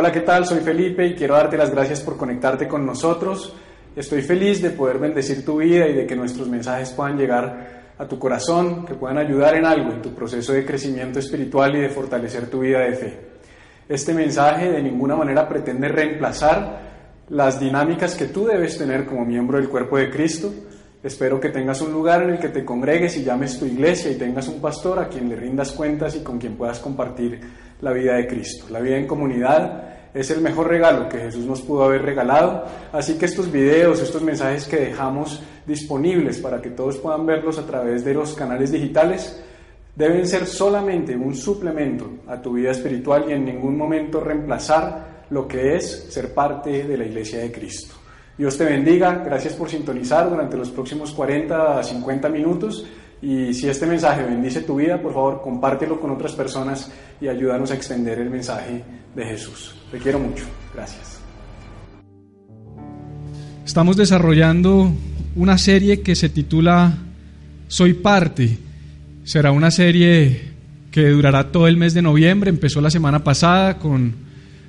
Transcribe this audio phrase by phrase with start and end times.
[0.00, 0.46] Hola, ¿qué tal?
[0.46, 3.52] Soy Felipe y quiero darte las gracias por conectarte con nosotros.
[3.96, 8.06] Estoy feliz de poder bendecir tu vida y de que nuestros mensajes puedan llegar a
[8.06, 11.88] tu corazón, que puedan ayudar en algo en tu proceso de crecimiento espiritual y de
[11.88, 13.18] fortalecer tu vida de fe.
[13.88, 16.78] Este mensaje de ninguna manera pretende reemplazar
[17.30, 20.54] las dinámicas que tú debes tener como miembro del cuerpo de Cristo.
[21.02, 24.14] Espero que tengas un lugar en el que te congregues y llames tu iglesia y
[24.14, 27.40] tengas un pastor a quien le rindas cuentas y con quien puedas compartir
[27.80, 28.66] la vida de Cristo.
[28.70, 32.64] La vida en comunidad es el mejor regalo que Jesús nos pudo haber regalado.
[32.92, 37.66] Así que estos videos, estos mensajes que dejamos disponibles para que todos puedan verlos a
[37.66, 39.40] través de los canales digitales,
[39.94, 45.46] deben ser solamente un suplemento a tu vida espiritual y en ningún momento reemplazar lo
[45.46, 47.94] que es ser parte de la iglesia de Cristo.
[48.38, 52.86] Dios te bendiga, gracias por sintonizar durante los próximos 40 a 50 minutos
[53.20, 57.70] y si este mensaje bendice tu vida, por favor, compártelo con otras personas y ayúdanos
[57.70, 59.74] a extender el mensaje de Jesús.
[59.90, 60.44] Te quiero mucho.
[60.74, 61.20] Gracias.
[63.66, 64.92] Estamos desarrollando
[65.34, 66.96] una serie que se titula
[67.66, 68.58] Soy parte.
[69.24, 70.52] Será una serie
[70.90, 72.50] que durará todo el mes de noviembre.
[72.50, 74.14] Empezó la semana pasada con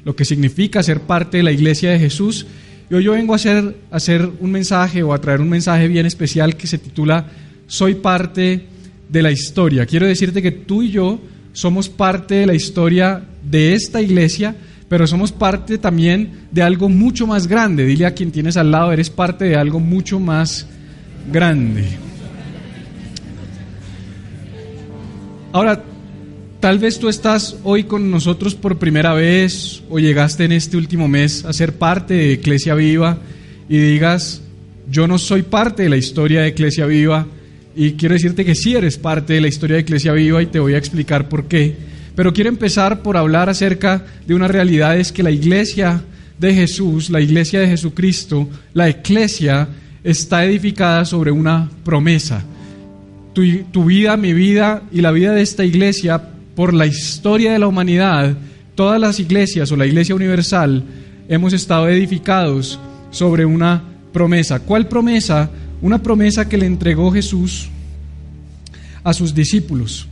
[0.03, 2.47] lo que significa ser parte de la iglesia de Jesús.
[2.89, 5.87] Y hoy yo vengo a hacer, a hacer un mensaje o a traer un mensaje
[5.87, 7.27] bien especial que se titula
[7.69, 8.65] soy parte
[9.07, 9.85] de la historia.
[9.85, 11.21] Quiero decirte que tú y yo
[11.53, 14.55] somos parte de la historia de esta iglesia,
[14.89, 17.85] pero somos parte también de algo mucho más grande.
[17.85, 20.67] Dile a quien tienes al lado, eres parte de algo mucho más
[21.31, 21.85] grande.
[25.51, 25.83] Ahora,
[26.59, 31.07] tal vez tú estás hoy con nosotros por primera vez o llegaste en este último
[31.07, 33.19] mes a ser parte de Iglesia Viva
[33.67, 34.41] y digas,
[34.89, 37.27] yo no soy parte de la historia de Iglesia Viva,
[37.75, 40.59] y quiero decirte que sí eres parte de la historia de Iglesia Viva y te
[40.59, 41.75] voy a explicar por qué.
[42.15, 46.03] Pero quiero empezar por hablar acerca de una realidad, es que la iglesia
[46.37, 49.67] de Jesús, la iglesia de Jesucristo, la iglesia
[50.03, 52.43] está edificada sobre una promesa.
[53.33, 56.21] Tu, tu vida, mi vida y la vida de esta iglesia,
[56.55, 58.35] por la historia de la humanidad,
[58.75, 60.83] todas las iglesias o la iglesia universal,
[61.29, 62.79] hemos estado edificados
[63.11, 64.59] sobre una promesa.
[64.59, 65.49] ¿Cuál promesa?
[65.81, 67.69] Una promesa que le entregó Jesús
[69.03, 70.07] a sus discípulos.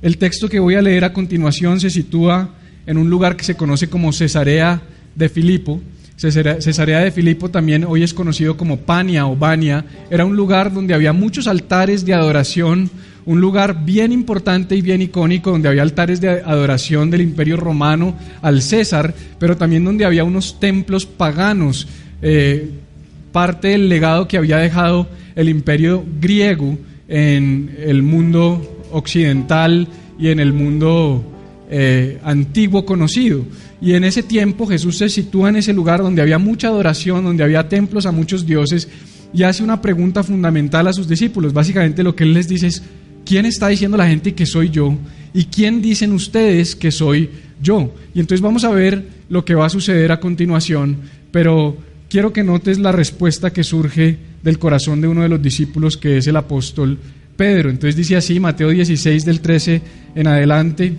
[0.00, 2.50] El texto que voy a leer a continuación se sitúa
[2.86, 4.80] en un lugar que se conoce como Cesarea
[5.14, 5.80] de Filipo.
[6.16, 9.84] Cesarea de Filipo también hoy es conocido como Pania o Bania.
[10.10, 12.90] Era un lugar donde había muchos altares de adoración,
[13.26, 18.16] un lugar bien importante y bien icónico donde había altares de adoración del imperio romano
[18.40, 21.86] al César, pero también donde había unos templos paganos.
[22.22, 22.70] Eh,
[23.38, 25.06] parte del legado que había dejado
[25.36, 26.76] el imperio griego
[27.06, 29.86] en el mundo occidental
[30.18, 31.22] y en el mundo
[31.70, 33.44] eh, antiguo conocido.
[33.80, 37.44] Y en ese tiempo Jesús se sitúa en ese lugar donde había mucha adoración, donde
[37.44, 38.88] había templos a muchos dioses,
[39.32, 41.52] y hace una pregunta fundamental a sus discípulos.
[41.52, 42.82] Básicamente lo que él les dice es,
[43.24, 44.96] ¿quién está diciendo la gente que soy yo?
[45.32, 47.30] ¿Y quién dicen ustedes que soy
[47.62, 47.94] yo?
[48.14, 50.96] Y entonces vamos a ver lo que va a suceder a continuación,
[51.30, 51.76] pero
[52.08, 56.18] quiero que notes la respuesta que surge del corazón de uno de los discípulos, que
[56.18, 56.98] es el apóstol
[57.36, 57.70] Pedro.
[57.70, 59.82] Entonces dice así, Mateo 16 del 13
[60.14, 60.92] en adelante,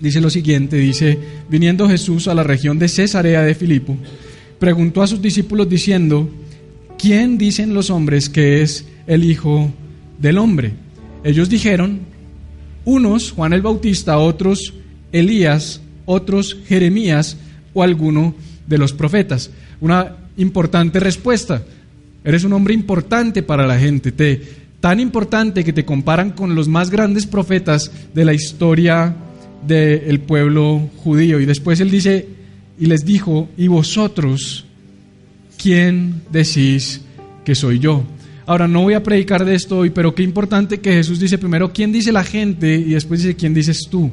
[0.00, 3.96] dice lo siguiente, dice, viniendo Jesús a la región de Cesarea de Filipo,
[4.58, 6.28] preguntó a sus discípulos diciendo,
[6.98, 9.72] ¿quién dicen los hombres que es el Hijo
[10.18, 10.72] del Hombre?
[11.24, 12.00] Ellos dijeron,
[12.84, 14.74] unos Juan el Bautista, otros
[15.12, 17.36] Elías, otros Jeremías
[17.74, 18.34] o alguno
[18.66, 19.50] de los profetas
[19.82, 21.62] una importante respuesta.
[22.24, 24.40] Eres un hombre importante para la gente, te,
[24.80, 29.14] tan importante que te comparan con los más grandes profetas de la historia
[29.66, 31.40] del pueblo judío.
[31.40, 32.28] Y después él dice,
[32.78, 34.64] y les dijo, ¿y vosotros
[35.60, 37.00] quién decís
[37.44, 38.04] que soy yo?
[38.46, 41.72] Ahora, no voy a predicar de esto hoy, pero qué importante que Jesús dice primero,
[41.72, 42.74] ¿quién dice la gente?
[42.74, 44.10] Y después dice, ¿quién dices tú?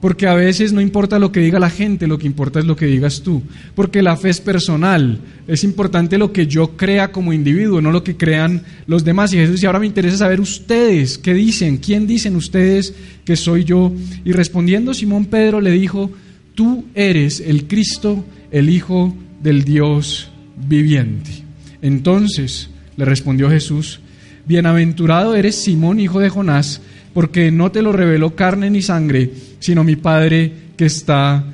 [0.00, 2.76] Porque a veces no importa lo que diga la gente, lo que importa es lo
[2.76, 3.42] que digas tú.
[3.74, 5.18] Porque la fe es personal.
[5.46, 9.32] Es importante lo que yo crea como individuo, no lo que crean los demás.
[9.32, 11.78] Y Jesús dice, ahora me interesa saber ustedes, ¿qué dicen?
[11.78, 12.94] ¿Quién dicen ustedes
[13.24, 13.92] que soy yo?
[14.24, 16.10] Y respondiendo Simón Pedro le dijo,
[16.54, 20.30] tú eres el Cristo, el Hijo del Dios
[20.68, 21.30] viviente.
[21.82, 24.00] Entonces le respondió Jesús,
[24.46, 26.80] Bienaventurado eres Simón, hijo de Jonás,
[27.16, 31.46] porque no te lo reveló carne ni sangre, sino mi Padre que está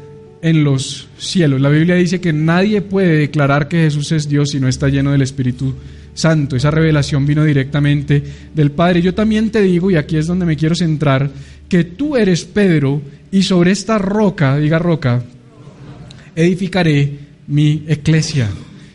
[0.43, 1.61] en los cielos.
[1.61, 5.12] La Biblia dice que nadie puede declarar que Jesús es Dios si no está lleno
[5.12, 5.73] del Espíritu
[6.14, 6.56] Santo.
[6.56, 9.03] Esa revelación vino directamente del Padre.
[9.03, 11.31] Yo también te digo, y aquí es donde me quiero centrar,
[11.69, 13.00] que tú eres Pedro
[13.31, 15.23] y sobre esta roca, diga roca,
[16.35, 18.49] edificaré mi eclesia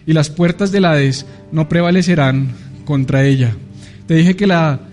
[0.05, 2.49] y las puertas del Hades no prevalecerán
[2.83, 3.55] contra ella.
[4.05, 4.86] Te dije que la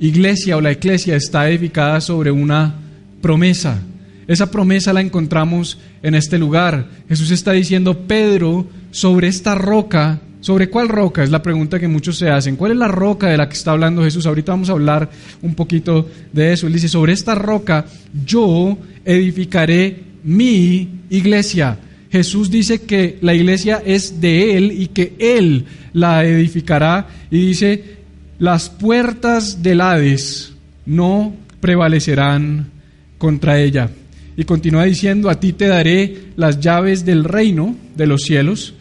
[0.00, 2.74] iglesia o la eclesia está edificada sobre una
[3.20, 3.82] promesa.
[4.26, 6.86] Esa promesa la encontramos en este lugar.
[7.08, 11.22] Jesús está diciendo, Pedro, sobre esta roca, ¿sobre cuál roca?
[11.22, 12.56] Es la pregunta que muchos se hacen.
[12.56, 14.26] ¿Cuál es la roca de la que está hablando Jesús?
[14.26, 15.08] Ahorita vamos a hablar
[15.40, 16.66] un poquito de eso.
[16.66, 17.86] Él dice, sobre esta roca
[18.24, 21.78] yo edificaré mi iglesia.
[22.10, 27.08] Jesús dice que la iglesia es de Él y que Él la edificará.
[27.30, 27.97] Y dice,
[28.38, 30.52] las puertas del Hades
[30.86, 32.70] no prevalecerán
[33.18, 33.90] contra ella.
[34.36, 38.74] Y continúa diciendo, a ti te daré las llaves del reino de los cielos,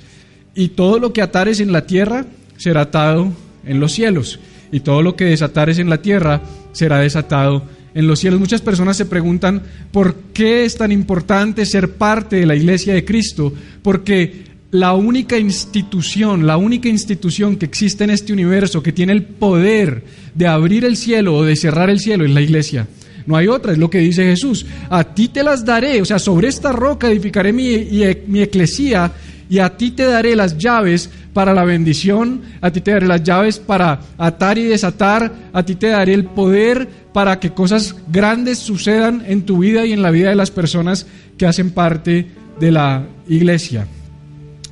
[0.54, 2.26] y todo lo que atares en la tierra
[2.58, 3.34] será atado
[3.66, 4.40] en los cielos,
[4.72, 7.64] y todo lo que desatares en la tierra será desatado
[7.96, 8.40] en los cielos.
[8.40, 13.04] Muchas personas se preguntan por qué es tan importante ser parte de la iglesia de
[13.04, 13.52] Cristo,
[13.82, 19.24] porque la única institución, la única institución que existe en este universo que tiene el
[19.24, 20.04] poder
[20.36, 22.88] de abrir el cielo o de cerrar el cielo es la iglesia.
[23.26, 24.66] No hay otra, es lo que dice Jesús.
[24.90, 27.88] A ti te las daré, o sea, sobre esta roca edificaré mi,
[28.28, 29.12] mi eclesía
[29.50, 33.24] y a ti te daré las llaves para la bendición, a ti te daré las
[33.24, 38.60] llaves para atar y desatar, a ti te daré el poder para que cosas grandes
[38.60, 41.06] sucedan en tu vida y en la vida de las personas
[41.38, 42.28] que hacen parte
[42.60, 43.88] de la iglesia.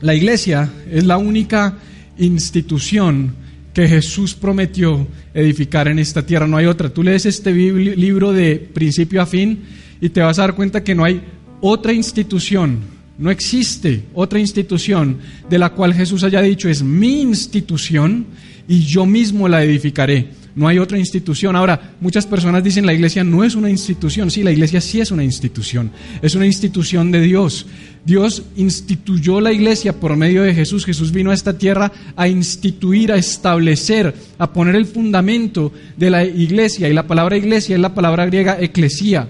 [0.06, 1.80] La iglesia es la única
[2.20, 3.34] institución
[3.74, 6.46] que Jesús prometió edificar en esta tierra.
[6.46, 6.94] No hay otra.
[6.94, 9.64] Tú lees este libro de principio a fin
[10.00, 11.24] y te vas a dar cuenta que no hay
[11.60, 12.82] otra institución,
[13.18, 15.18] no existe otra institución
[15.50, 18.28] de la cual Jesús haya dicho es mi institución
[18.68, 20.28] y yo mismo la edificaré.
[20.56, 21.58] No hay otra institución.
[21.58, 24.32] Ahora, muchas personas dicen la iglesia no es una institución.
[24.32, 25.92] Sí, la iglesia sí es una institución.
[26.22, 27.66] Es una institución de Dios.
[28.06, 30.86] Dios instituyó la iglesia por medio de Jesús.
[30.86, 36.24] Jesús vino a esta tierra a instituir, a establecer, a poner el fundamento de la
[36.24, 36.88] iglesia.
[36.88, 39.28] Y la palabra iglesia es la palabra griega eclesía.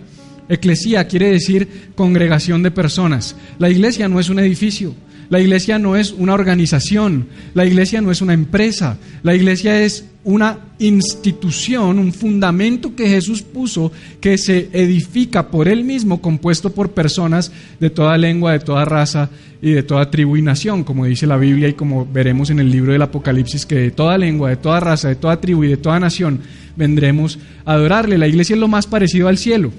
[0.48, 3.36] Eclesía quiere decir congregación de personas.
[3.57, 4.94] La iglesia no es un edificio.
[5.30, 10.06] La iglesia no es una organización, la iglesia no es una empresa, la iglesia es
[10.24, 16.92] una institución, un fundamento que Jesús puso que se edifica por él mismo, compuesto por
[16.92, 19.30] personas de toda lengua, de toda raza
[19.62, 22.72] y de toda tribu y nación, como dice la Biblia y como veremos en el
[22.72, 25.77] libro del Apocalipsis, que de toda lengua, de toda raza, de toda tribu y de
[25.77, 26.39] toda nación
[26.75, 28.18] vendremos a adorarle.
[28.18, 29.72] La iglesia es lo más parecido al cielo,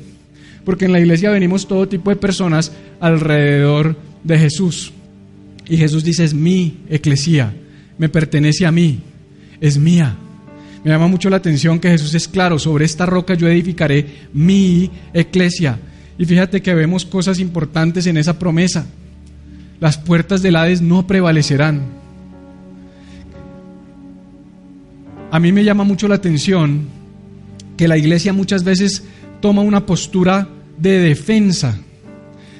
[0.65, 4.93] porque en la iglesia venimos todo tipo de personas alrededor de Jesús.
[5.69, 7.55] Y Jesús dice, es mi eclesía,
[7.99, 9.01] me pertenece a mí,
[9.61, 10.17] es mía.
[10.85, 14.91] Me llama mucho la atención que Jesús es claro, sobre esta roca yo edificaré mi
[15.13, 15.79] eclesia.
[16.19, 18.87] Y fíjate que vemos cosas importantes en esa promesa.
[19.81, 21.83] Las puertas del Hades no prevalecerán.
[25.33, 26.87] A mí me llama mucho la atención
[27.77, 29.03] que la iglesia muchas veces
[29.41, 30.49] toma una postura
[30.79, 31.79] de defensa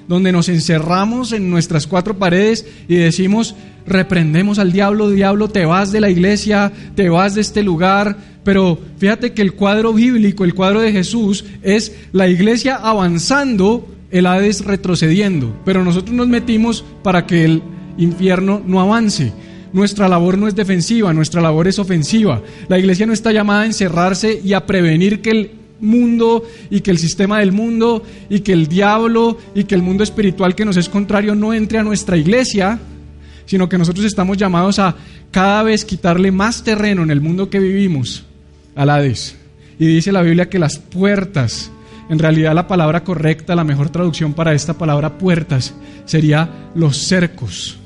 [0.09, 3.55] donde nos encerramos en nuestras cuatro paredes y decimos,
[3.87, 8.79] reprendemos al diablo, diablo, te vas de la iglesia, te vas de este lugar, pero
[8.99, 14.65] fíjate que el cuadro bíblico, el cuadro de Jesús, es la iglesia avanzando, el Hades
[14.65, 17.63] retrocediendo, pero nosotros nos metimos para que el
[17.99, 19.33] infierno no avance.
[19.73, 22.41] Nuestra labor no es defensiva, nuestra labor es ofensiva.
[22.69, 26.91] La iglesia no está llamada a encerrarse y a prevenir que el mundo y que
[26.91, 30.77] el sistema del mundo y que el diablo y que el mundo espiritual que nos
[30.77, 32.79] es contrario no entre a nuestra iglesia,
[33.47, 34.97] sino que nosotros estamos llamados a
[35.31, 38.25] cada vez quitarle más terreno en el mundo que vivimos
[38.75, 39.37] al Hades.
[39.79, 41.71] Y dice la Biblia que las puertas,
[42.09, 47.79] en realidad la palabra correcta, la mejor traducción para esta palabra puertas, sería los cercos.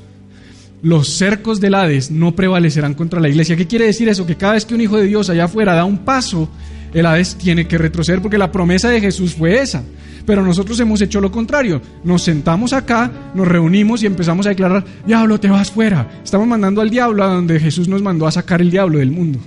[0.81, 3.55] Los cercos del Hades no prevalecerán contra la iglesia.
[3.55, 4.25] ¿Qué quiere decir eso?
[4.25, 6.49] Que cada vez que un hijo de Dios allá afuera da un paso,
[6.93, 9.83] el Hades tiene que retroceder porque la promesa de Jesús fue esa.
[10.25, 11.81] Pero nosotros hemos hecho lo contrario.
[12.03, 16.09] Nos sentamos acá, nos reunimos y empezamos a declarar, diablo, te vas fuera.
[16.23, 19.39] Estamos mandando al diablo a donde Jesús nos mandó a sacar el diablo del mundo.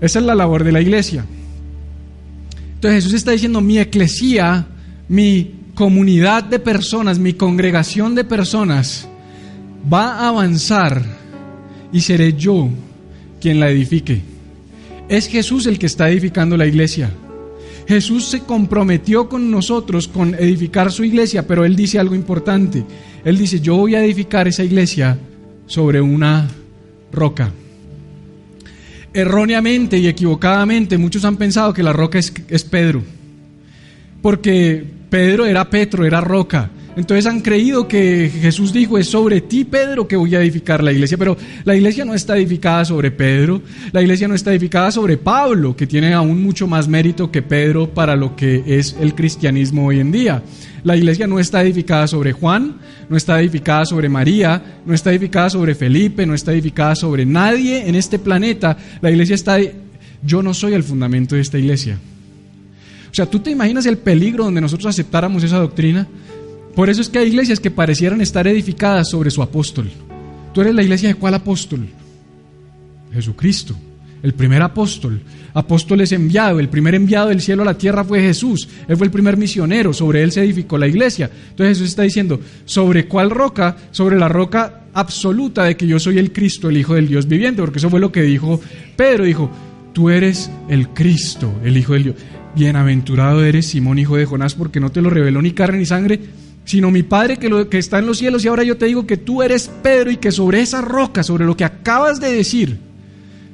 [0.00, 1.24] Esa es la labor de la iglesia.
[2.74, 4.66] Entonces Jesús está diciendo, mi eclesía
[5.10, 9.08] mi comunidad de personas, mi congregación de personas
[9.92, 11.02] va a avanzar
[11.92, 12.68] y seré yo
[13.40, 14.20] quien la edifique.
[15.08, 17.10] Es Jesús el que está edificando la iglesia.
[17.88, 22.84] Jesús se comprometió con nosotros con edificar su iglesia, pero Él dice algo importante.
[23.24, 25.18] Él dice, yo voy a edificar esa iglesia
[25.66, 26.48] sobre una
[27.12, 27.52] roca.
[29.12, 33.02] Erróneamente y equivocadamente muchos han pensado que la roca es, Pedro,
[34.22, 36.70] porque Pedro era Petro, era roca.
[37.00, 40.92] Entonces han creído que Jesús dijo, es sobre ti, Pedro, que voy a edificar la
[40.92, 41.16] iglesia.
[41.16, 45.74] Pero la iglesia no está edificada sobre Pedro, la iglesia no está edificada sobre Pablo,
[45.74, 49.98] que tiene aún mucho más mérito que Pedro para lo que es el cristianismo hoy
[49.98, 50.42] en día.
[50.84, 52.76] La iglesia no está edificada sobre Juan,
[53.08, 57.88] no está edificada sobre María, no está edificada sobre Felipe, no está edificada sobre nadie
[57.88, 58.76] en este planeta.
[59.00, 59.56] La iglesia está...
[60.22, 61.98] Yo no soy el fundamento de esta iglesia.
[63.10, 66.06] O sea, ¿tú te imaginas el peligro donde nosotros aceptáramos esa doctrina?
[66.74, 69.90] Por eso es que hay iglesias que parecieran estar edificadas sobre su apóstol.
[70.52, 71.86] ¿Tú eres la iglesia de cuál apóstol?
[73.12, 73.74] Jesucristo,
[74.22, 75.20] el primer apóstol.
[75.52, 78.68] Apóstol es enviado, el primer enviado del cielo a la tierra fue Jesús.
[78.88, 81.30] Él fue el primer misionero, sobre él se edificó la iglesia.
[81.50, 83.76] Entonces Jesús está diciendo, ¿sobre cuál roca?
[83.90, 87.62] Sobre la roca absoluta de que yo soy el Cristo, el Hijo del Dios viviente,
[87.62, 88.60] porque eso fue lo que dijo
[88.96, 89.50] Pedro, dijo,
[89.92, 92.16] tú eres el Cristo, el Hijo del Dios.
[92.54, 96.20] Bienaventurado eres Simón, hijo de Jonás, porque no te lo reveló ni carne ni sangre,
[96.70, 98.44] sino mi Padre que, está en los cielos.
[98.44, 101.44] Y ahora yo te digo que tú eres Pedro y que sobre esa roca, sobre
[101.44, 102.78] lo que acabas de decir,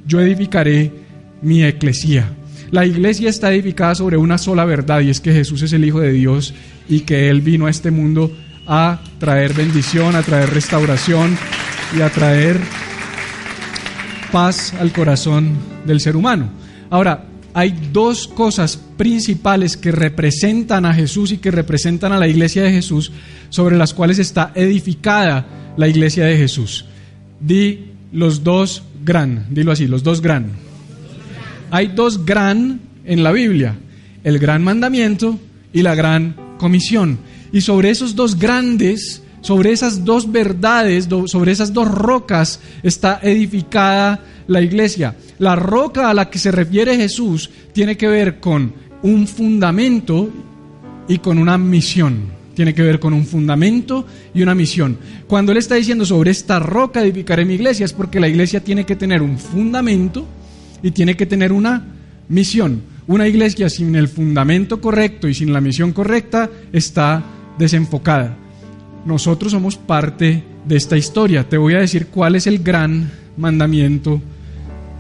[0.07, 0.93] yo edificaré
[1.41, 2.31] mi eclesía.
[2.71, 5.99] La iglesia está edificada sobre una sola verdad y es que Jesús es el Hijo
[6.01, 6.53] de Dios
[6.91, 11.39] y que Él vino a este mundo a traer bendición, a traer restauración
[11.97, 12.61] y a traer
[14.31, 15.57] paz al corazón
[15.87, 16.51] del ser humano.
[16.91, 17.25] Ahora,
[17.57, 22.71] hay dos cosas principales que representan a Jesús y que representan a la iglesia de
[22.71, 23.13] Jesús,
[23.49, 26.85] sobre las cuales está edificada la iglesia de Jesús.
[27.41, 30.51] Di los dos gran, dilo así, los dos gran.
[31.71, 33.75] Hay dos gran en la Biblia,
[34.23, 35.41] el gran mandamiento
[35.73, 37.19] y la gran comisión.
[37.53, 44.25] Y sobre esos dos grandes, sobre esas dos verdades, sobre esas dos rocas está edificada
[44.49, 45.15] la iglesia.
[45.39, 48.73] La roca a la que se refiere Jesús tiene que ver con
[49.05, 50.29] un fundamento
[51.07, 52.23] y con una misión.
[52.57, 54.99] Tiene que ver con un fundamento y una misión.
[55.29, 58.85] Cuando Él está diciendo sobre esta roca edificaré mi iglesia es porque la iglesia tiene
[58.85, 60.27] que tener un fundamento
[60.83, 61.85] y tiene que tener una
[62.29, 62.83] misión.
[63.07, 67.23] Una iglesia sin el fundamento correcto y sin la misión correcta está
[67.57, 68.39] desenfocada.
[69.07, 71.49] Nosotros somos parte de esta historia.
[71.49, 74.21] Te voy a decir cuál es el gran mandamiento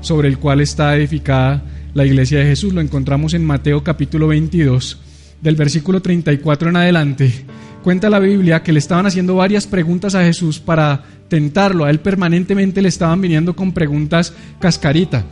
[0.00, 2.72] sobre el cual está edificada la iglesia de Jesús.
[2.72, 5.00] Lo encontramos en Mateo capítulo 22,
[5.42, 7.46] del versículo 34 en adelante.
[7.82, 11.84] Cuenta la Biblia que le estaban haciendo varias preguntas a Jesús para tentarlo.
[11.84, 15.24] A él permanentemente le estaban viniendo con preguntas cascarita,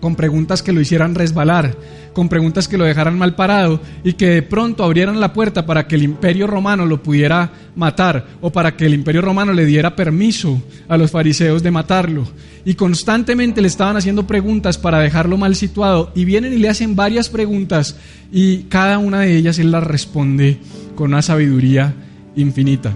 [0.00, 1.76] con preguntas que lo hicieran resbalar
[2.16, 5.86] con preguntas que lo dejaran mal parado y que de pronto abrieran la puerta para
[5.86, 9.94] que el imperio romano lo pudiera matar o para que el imperio romano le diera
[9.94, 12.26] permiso a los fariseos de matarlo.
[12.64, 16.96] Y constantemente le estaban haciendo preguntas para dejarlo mal situado y vienen y le hacen
[16.96, 17.98] varias preguntas
[18.32, 20.56] y cada una de ellas él las responde
[20.94, 21.92] con una sabiduría
[22.34, 22.94] infinita.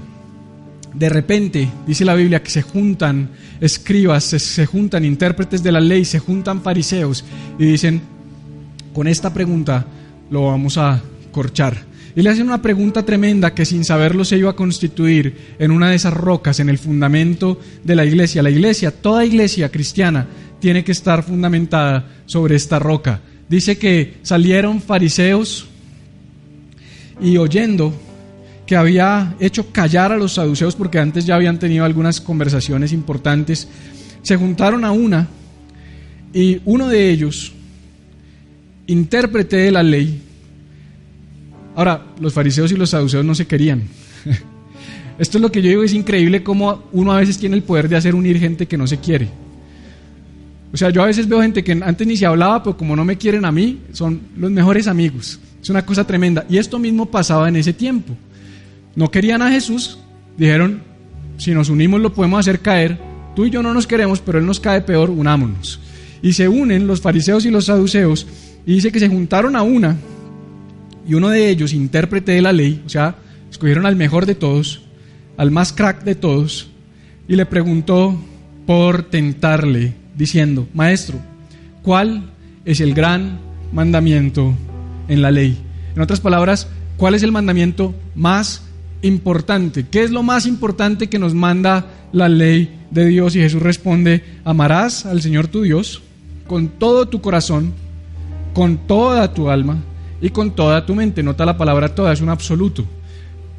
[0.95, 3.31] De repente, dice la Biblia, que se juntan
[3.61, 7.25] escribas, se, juntan intérpretes de la ley, se juntan fariseos
[7.59, 8.01] y dicen,
[8.93, 9.87] con esta pregunta
[10.31, 11.91] lo vamos a corchar.
[12.17, 15.91] Y le hacen una pregunta tremenda que sin saberlo se iba a constituir en una
[15.91, 18.43] de esas rocas, en el fundamento de la iglesia.
[18.43, 20.27] La iglesia, toda iglesia cristiana,
[20.59, 23.21] tiene que estar fundamentada sobre esta roca.
[23.49, 25.69] Dice que salieron fariseos
[27.21, 27.95] y oyendo
[28.71, 33.67] que había hecho callar a los saduceos porque antes ya habían tenido algunas conversaciones importantes,
[34.23, 35.27] se juntaron a una
[36.33, 37.53] y uno de ellos
[38.87, 40.23] intérprete de la ley.
[41.75, 43.83] Ahora, los fariseos y los saduceos no se querían.
[45.19, 47.89] Esto es lo que yo digo, es increíble cómo uno a veces tiene el poder
[47.89, 49.31] de hacer unir gente que no se quiere.
[50.73, 53.05] O sea, yo a veces veo gente que antes ni se hablaba, pero como no
[53.05, 55.41] me quieren a mí, son los mejores amigos.
[55.61, 56.47] Es una cosa tremenda.
[56.49, 58.17] Y esto mismo pasaba en ese tiempo.
[58.97, 59.99] No querían a Jesús,
[60.37, 60.83] dijeron,
[61.39, 62.99] si nos unimos lo podemos hacer caer.
[63.35, 65.81] Tú y yo no nos queremos, pero Él nos cae peor, unámonos.
[66.23, 68.27] Y se unen los fariseos y los saduceos
[68.67, 69.97] y dice que se juntaron a una
[71.09, 73.17] y uno de ellos, intérprete de la ley, o sea,
[73.51, 74.83] escogieron al mejor de todos,
[75.37, 76.69] al más crack de todos,
[77.27, 78.21] y le preguntó
[78.67, 81.19] por tentarle, diciendo, Maestro,
[81.83, 82.31] ¿cuál
[82.65, 83.41] es el gran
[83.73, 84.55] mandamiento
[85.09, 85.59] en la ley?
[85.97, 86.69] En otras palabras,
[87.01, 88.61] ¿Cuál es el mandamiento más
[89.03, 89.87] importante?
[89.91, 93.37] ¿Qué es lo más importante que nos manda la ley de Dios?
[93.37, 96.03] Y Jesús responde, amarás al Señor tu Dios
[96.47, 97.73] con todo tu corazón,
[98.53, 99.79] con toda tu alma
[100.21, 101.23] y con toda tu mente.
[101.23, 102.85] Nota la palabra toda, es un absoluto.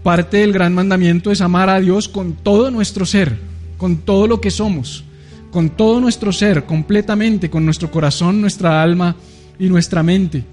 [0.04, 3.38] Parte del gran mandamiento es amar a Dios con todo nuestro ser,
[3.78, 5.04] con todo lo que somos,
[5.52, 9.16] con todo nuestro ser, completamente, con nuestro corazón, nuestra alma
[9.58, 10.44] y nuestra mente.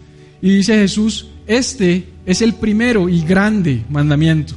[0.40, 4.54] Y dice Jesús, este es el primero y grande mandamiento.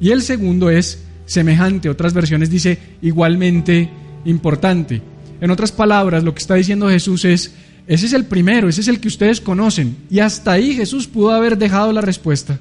[0.00, 1.88] Y el segundo es semejante.
[1.88, 3.88] Otras versiones dice igualmente
[4.24, 5.02] importante.
[5.40, 7.52] En otras palabras, lo que está diciendo Jesús es,
[7.86, 9.96] ese es el primero, ese es el que ustedes conocen.
[10.10, 12.58] Y hasta ahí Jesús pudo haber dejado la respuesta.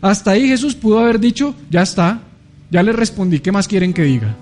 [0.00, 2.22] Hasta ahí Jesús pudo haber dicho, ya está,
[2.70, 4.36] ya les respondí, ¿qué más quieren que diga?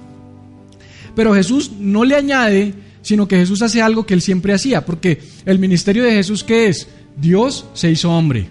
[1.15, 5.21] Pero Jesús no le añade, sino que Jesús hace algo que él siempre hacía, porque
[5.45, 6.89] el ministerio de Jesús, ¿qué es?
[7.17, 8.49] Dios se hizo hombre,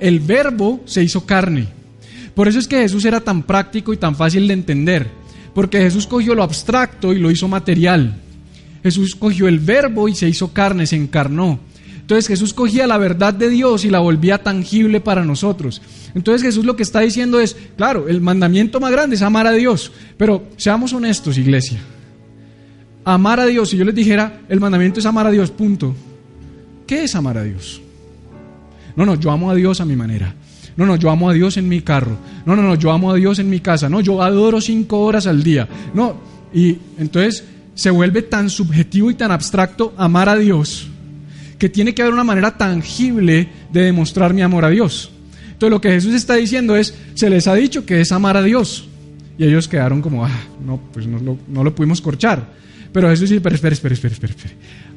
[0.00, 1.68] el verbo se hizo carne.
[2.34, 5.08] Por eso es que Jesús era tan práctico y tan fácil de entender,
[5.54, 8.16] porque Jesús cogió lo abstracto y lo hizo material.
[8.82, 11.60] Jesús cogió el verbo y se hizo carne, se encarnó.
[12.04, 15.80] Entonces Jesús cogía la verdad de Dios y la volvía tangible para nosotros.
[16.14, 19.52] Entonces Jesús lo que está diciendo es, claro, el mandamiento más grande es amar a
[19.52, 21.78] Dios, pero seamos honestos, iglesia.
[23.06, 25.94] Amar a Dios, si yo les dijera, el mandamiento es amar a Dios, punto.
[26.86, 27.80] ¿Qué es amar a Dios?
[28.96, 30.34] No, no, yo amo a Dios a mi manera.
[30.76, 32.16] No, no, yo amo a Dios en mi carro.
[32.46, 33.88] No, no, no, yo amo a Dios en mi casa.
[33.88, 35.68] No, yo adoro cinco horas al día.
[35.94, 36.16] No,
[36.52, 40.88] y entonces se vuelve tan subjetivo y tan abstracto amar a Dios
[41.58, 45.10] que tiene que haber una manera tangible de demostrar mi amor a Dios.
[45.52, 48.42] Entonces lo que Jesús está diciendo es, se les ha dicho que es amar a
[48.42, 48.88] Dios.
[49.38, 52.52] Y ellos quedaron como, ah, no, pues no lo, no lo pudimos corchar.
[52.92, 54.54] Pero Jesús dice, espera, espera, espera, espera, espera.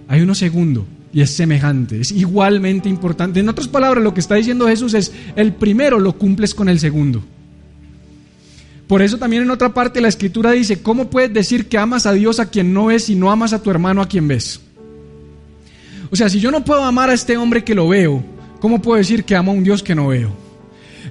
[0.08, 3.40] Hay uno segundo y es semejante, es igualmente importante.
[3.40, 6.80] En otras palabras, lo que está diciendo Jesús es, el primero lo cumples con el
[6.80, 7.24] segundo.
[8.88, 12.14] Por eso también en otra parte la escritura dice, ¿cómo puedes decir que amas a
[12.14, 14.62] Dios a quien no ves y no amas a tu hermano a quien ves?
[16.10, 18.24] O sea, si yo no puedo amar a este hombre que lo veo,
[18.62, 20.32] ¿cómo puedo decir que amo a un Dios que no veo?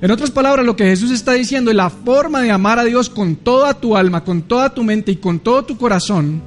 [0.00, 3.11] En otras palabras, lo que Jesús está diciendo es la forma de amar a Dios
[3.11, 6.42] con toda tu alma, con toda tu mente y con todo tu corazón,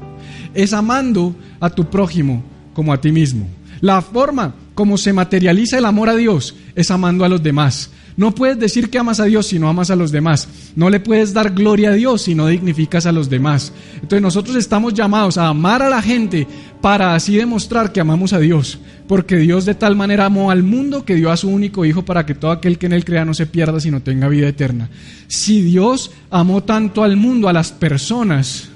[0.54, 3.48] es amando a tu prójimo como a ti mismo.
[3.82, 7.92] La forma como se materializa el amor a Dios es amando a los demás.
[8.20, 10.50] No puedes decir que amas a Dios si no amas a los demás.
[10.76, 13.72] No le puedes dar gloria a Dios si no dignificas a los demás.
[13.96, 16.46] Entonces nosotros estamos llamados a amar a la gente
[16.82, 18.80] para así demostrar que amamos a Dios.
[19.08, 22.26] Porque Dios de tal manera amó al mundo que dio a su único Hijo para
[22.26, 24.90] que todo aquel que en él crea no se pierda, sino tenga vida eterna.
[25.30, 28.70] Si Dios amó tanto al mundo, a las personas,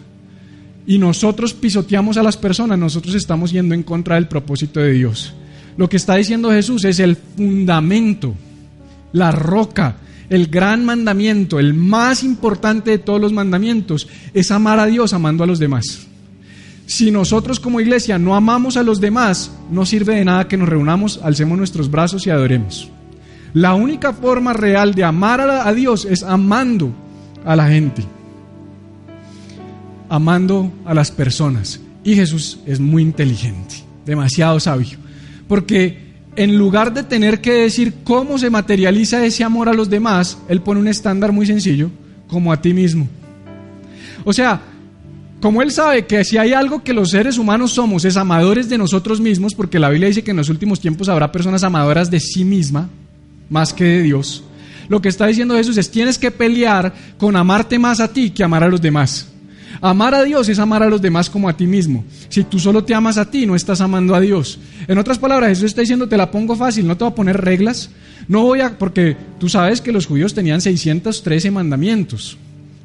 [0.85, 5.33] y nosotros pisoteamos a las personas, nosotros estamos yendo en contra del propósito de Dios.
[5.77, 8.35] Lo que está diciendo Jesús es el fundamento
[9.13, 9.95] la roca,
[10.29, 15.43] el gran mandamiento, el más importante de todos los mandamientos, es amar a Dios amando
[15.43, 16.07] a los demás.
[16.85, 20.67] Si nosotros como iglesia no amamos a los demás, no sirve de nada que nos
[20.67, 22.89] reunamos, alcemos nuestros brazos y adoremos.
[23.53, 26.91] La única forma real de amar a, Dios es amando
[27.45, 28.03] a la gente,
[30.13, 31.79] amando a las personas.
[32.03, 34.99] Y Jesús es muy inteligente, demasiado sabio,
[35.47, 40.37] porque en lugar de tener que decir cómo se materializa ese amor a los demás,
[40.49, 41.89] Él pone un estándar muy sencillo,
[42.27, 43.07] como a ti mismo.
[44.23, 44.61] O sea,
[45.41, 48.77] como Él sabe que si hay algo que los seres humanos somos es amadores de
[48.77, 52.19] nosotros mismos, porque la Biblia dice que en los últimos tiempos habrá personas amadoras de
[52.19, 52.87] sí misma,
[53.49, 54.43] más que de Dios,
[54.89, 58.43] lo que está diciendo Jesús es tienes que pelear con amarte más a ti que
[58.43, 59.32] amar a los demás.
[59.81, 62.03] Amar a Dios es amar a los demás como a ti mismo.
[62.29, 64.59] Si tú solo te amas a ti, no estás amando a Dios.
[64.87, 67.41] En otras palabras, Jesús está diciendo, te la pongo fácil, no te voy a poner
[67.41, 67.89] reglas.
[68.27, 72.37] No voy a, porque tú sabes que los judíos tenían 613 mandamientos.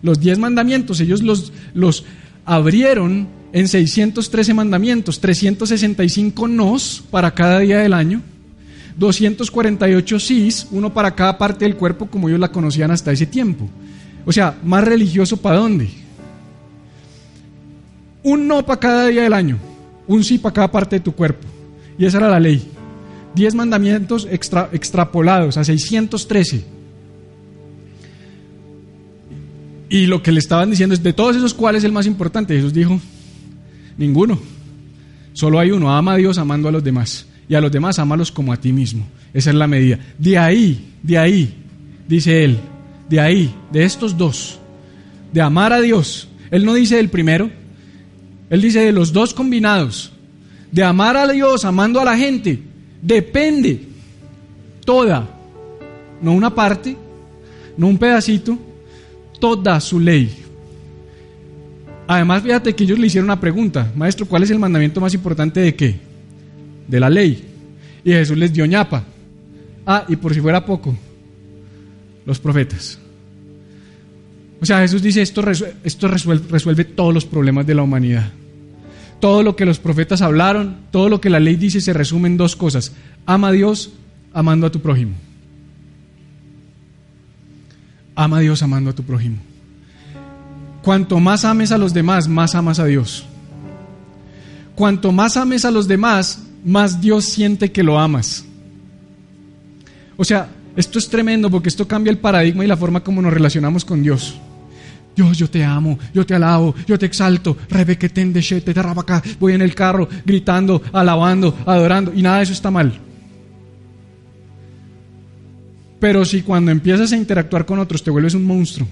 [0.02, 2.04] Los 10 mandamientos, ellos los, los
[2.44, 8.22] abrieron en 613 mandamientos, 365 nos para cada día del año,
[8.96, 13.68] 248 sís, uno para cada parte del cuerpo como ellos la conocían hasta ese tiempo.
[14.24, 15.88] O sea, más religioso para dónde?
[18.22, 19.58] Un no para cada día del año,
[20.06, 21.46] un sí para cada parte de tu cuerpo.
[21.98, 22.62] Y esa era la ley.
[23.34, 26.64] Diez mandamientos extrapolados a 613.
[29.90, 32.54] Y lo que le estaban diciendo es, de todos esos, ¿cuál es el más importante?
[32.54, 33.00] Jesús dijo,
[33.96, 34.38] ninguno.
[35.32, 37.26] Solo hay uno, ama a Dios amando a los demás.
[37.48, 39.06] Y a los demás, amalos como a ti mismo.
[39.32, 39.98] Esa es la medida.
[40.18, 41.54] De ahí, de ahí,
[42.06, 42.58] dice él,
[43.08, 44.58] de ahí, de estos dos,
[45.32, 46.28] de amar a Dios.
[46.50, 47.50] Él no dice el primero,
[48.50, 50.12] él dice de los dos combinados,
[50.70, 52.58] de amar a Dios amando a la gente,
[53.02, 53.88] depende
[54.84, 55.38] toda
[56.20, 56.96] no una parte,
[57.76, 58.58] no un pedacito,
[59.38, 60.44] toda su ley.
[62.06, 65.60] Además, fíjate que ellos le hicieron una pregunta, maestro, ¿cuál es el mandamiento más importante
[65.60, 65.96] de qué?
[66.86, 67.44] De la ley.
[68.02, 69.04] Y Jesús les dio ñapa.
[69.86, 70.96] Ah, y por si fuera poco,
[72.24, 72.98] los profetas.
[74.60, 78.30] O sea, Jesús dice, esto, resuelve todos los problemas de la humanidad.
[79.20, 82.36] Todo lo que los profetas hablaron, todo lo que la ley dice se resume en
[82.36, 82.92] dos cosas.
[83.26, 83.92] Ama a Dios
[84.32, 85.12] amando a tu prójimo.
[88.14, 89.36] Ama a Dios amando a tu prójimo.
[90.82, 93.24] Cuanto más ames a los demás, más amas a Dios.
[94.74, 98.44] Cuanto más ames a los demás, más Dios siente que lo amas.
[100.16, 103.32] O sea, esto es tremendo porque esto cambia el paradigma y la forma como nos
[103.32, 104.38] relacionamos con Dios.
[105.18, 109.52] Dios, yo te amo, yo te alabo, yo te exalto, rebequeten de te acá, voy
[109.52, 112.92] en el carro gritando, alabando, adorando, y nada de eso está mal.
[115.98, 118.86] Pero si cuando empiezas a interactuar con otros te vuelves un monstruo,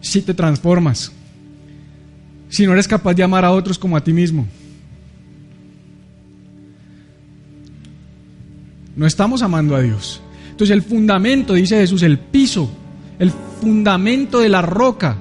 [0.00, 1.12] si te transformas,
[2.48, 4.46] si no eres capaz de amar a otros como a ti mismo,
[8.96, 10.23] no estamos amando a Dios.
[10.54, 12.70] Entonces el fundamento, dice Jesús, el piso,
[13.18, 15.16] el fundamento de la roca,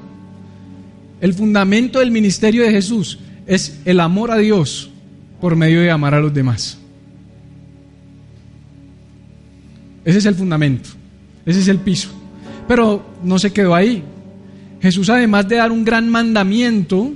[1.20, 3.18] el fundamento del ministerio de Jesús
[3.48, 4.92] es el amor a Dios
[5.42, 6.78] por medio de amar a los demás.
[10.06, 10.92] Ese es el fundamento,
[11.48, 12.10] ese es el piso.
[12.68, 14.04] Pero no se quedó ahí.
[14.84, 17.12] Jesús además de dar un gran mandamiento,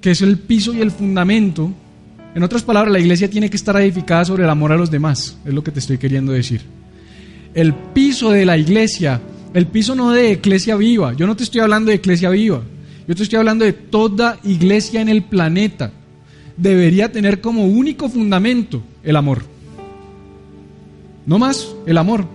[0.00, 1.72] que es el piso y el fundamento,
[2.34, 5.36] en otras palabras, la iglesia tiene que estar edificada sobre el amor a los demás,
[5.44, 6.62] es lo que te estoy queriendo decir.
[7.54, 9.20] El piso de la iglesia,
[9.52, 12.62] el piso no de iglesia viva, yo no te estoy hablando de iglesia viva,
[13.08, 15.90] yo te estoy hablando de toda iglesia en el planeta.
[16.56, 19.42] Debería tener como único fundamento el amor.
[21.26, 22.26] No más, el amor.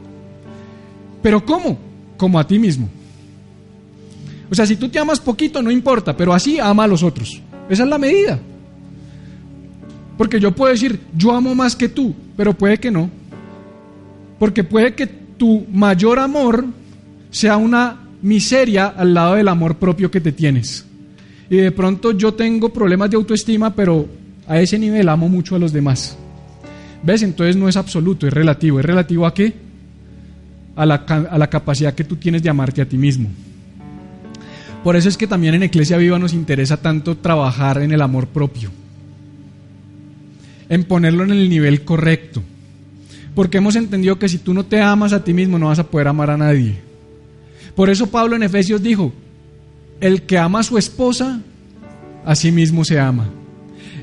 [1.22, 1.78] Pero ¿cómo?
[2.18, 2.90] Como a ti mismo.
[4.52, 7.42] O sea, si tú te amas poquito, no importa, pero así ama a los otros.
[7.70, 8.40] Esa es la medida.
[10.18, 13.10] Porque yo puedo decir, yo amo más que tú, pero puede que no.
[14.40, 16.66] Porque puede que tu mayor amor
[17.32, 20.86] sea una miseria al lado del amor propio que te tienes.
[21.50, 24.08] Y de pronto yo tengo problemas de autoestima, pero
[24.48, 26.18] a ese nivel amo mucho a los demás.
[27.04, 27.22] ¿Ves?
[27.22, 28.80] Entonces no es absoluto, es relativo.
[28.80, 29.54] ¿Es relativo a qué?
[30.76, 33.30] A la, a la capacidad que tú tienes de amarte a ti mismo.
[34.84, 38.28] Por eso es que también en Iglesia Viva nos interesa tanto trabajar en el amor
[38.28, 38.72] propio
[40.70, 42.42] en ponerlo en el nivel correcto.
[43.34, 45.88] Porque hemos entendido que si tú no te amas a ti mismo no vas a
[45.88, 46.80] poder amar a nadie.
[47.76, 49.12] Por eso Pablo en Efesios dijo,
[50.00, 51.42] el que ama a su esposa,
[52.26, 53.30] a sí mismo se ama.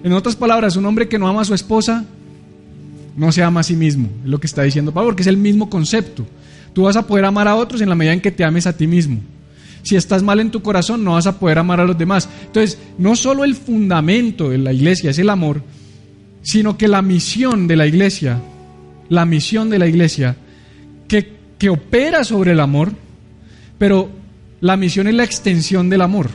[0.04, 2.04] En otras palabras, un hombre que no ama a su esposa,
[3.16, 4.08] no se ama a sí mismo.
[4.24, 6.26] Es lo que está diciendo Pablo, porque es el mismo concepto.
[6.72, 8.76] Tú vas a poder amar a otros en la medida en que te ames a
[8.76, 9.20] ti mismo.
[9.82, 12.28] Si estás mal en tu corazón, no vas a poder amar a los demás.
[12.46, 15.62] Entonces, no solo el fundamento de la iglesia es el amor,
[16.42, 18.40] sino que la misión de la iglesia,
[19.08, 20.36] la misión de la iglesia,
[21.08, 22.92] que, que opera sobre el amor,
[23.78, 24.10] pero
[24.60, 26.30] la misión es la extensión del amor.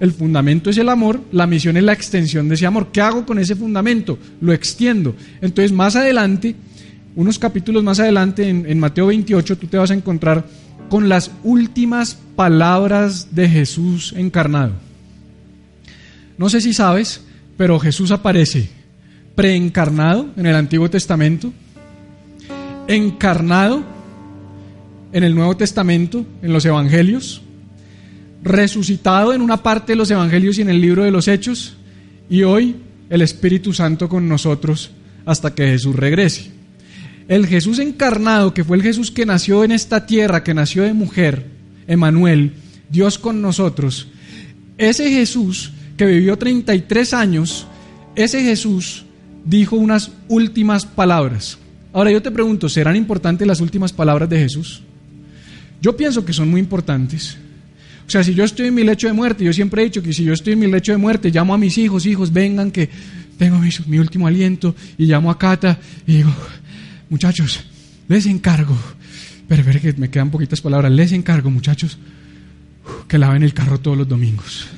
[0.00, 2.88] El fundamento es el amor, la misión es la extensión de ese amor.
[2.92, 4.18] ¿Qué hago con ese fundamento?
[4.40, 5.14] Lo extiendo.
[5.40, 6.56] Entonces, más adelante,
[7.14, 10.44] unos capítulos más adelante, en, en, Mateo 28, tú te vas a encontrar
[10.88, 14.72] con las últimas palabras de Jesús encarnado.
[16.36, 17.22] No sé si sabes,
[17.62, 18.68] pero Jesús aparece
[19.36, 21.52] preencarnado en el Antiguo Testamento,
[22.88, 23.84] encarnado
[25.12, 27.40] en el Nuevo Testamento, en los Evangelios,
[28.42, 31.76] resucitado en una parte de los Evangelios y en el libro de los Hechos,
[32.28, 32.74] y hoy
[33.08, 34.90] el Espíritu Santo con nosotros
[35.24, 36.50] hasta que Jesús regrese.
[37.28, 40.94] El Jesús encarnado, que fue el Jesús que nació en esta tierra, que nació de
[40.94, 41.46] mujer,
[41.86, 42.54] Emanuel,
[42.90, 44.08] Dios con nosotros,
[44.78, 47.66] ese Jesús que vivió 33 años,
[48.14, 49.04] ese Jesús
[49.44, 51.58] dijo unas últimas palabras.
[51.92, 54.82] Ahora yo te pregunto, ¿serán importantes las últimas palabras de Jesús?
[55.80, 57.36] Yo pienso que son muy importantes.
[58.06, 60.12] O sea, si yo estoy en mi lecho de muerte, yo siempre he dicho que
[60.12, 62.88] si yo estoy en mi lecho de muerte, llamo a mis hijos, hijos, vengan que
[63.38, 66.32] tengo mi, último aliento, y llamo a Cata y digo,
[67.10, 67.60] muchachos,
[68.08, 68.76] les encargo,
[69.48, 71.98] pero, ver que me quedan poquitas palabras, les encargo, muchachos,
[73.08, 74.68] que laven el carro todos los domingos.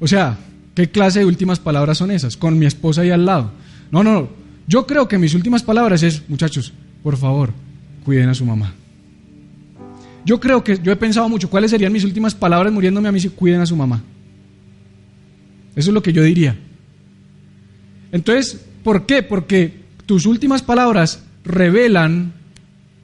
[0.00, 0.38] O sea,
[0.74, 2.36] ¿qué clase de últimas palabras son esas?
[2.36, 3.52] Con mi esposa ahí al lado.
[3.90, 4.28] No, no,
[4.66, 7.52] yo creo que mis últimas palabras es, muchachos, por favor,
[8.04, 8.74] cuiden a su mamá.
[10.24, 13.20] Yo creo que, yo he pensado mucho, ¿cuáles serían mis últimas palabras muriéndome a mí
[13.20, 14.02] si cuiden a su mamá?
[15.76, 16.56] Eso es lo que yo diría.
[18.10, 19.22] Entonces, ¿por qué?
[19.22, 22.32] Porque tus últimas palabras revelan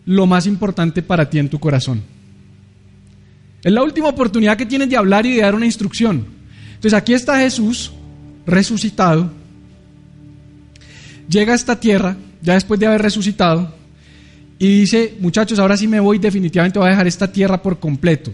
[0.06, 2.02] lo más importante para ti en tu corazón.
[3.62, 6.24] Es la última oportunidad que tienes de hablar y de dar una instrucción.
[6.80, 7.92] Entonces aquí está Jesús
[8.46, 9.30] resucitado.
[11.28, 13.74] Llega a esta tierra, ya después de haber resucitado,
[14.58, 18.32] y dice, muchachos, ahora sí me voy, definitivamente voy a dejar esta tierra por completo.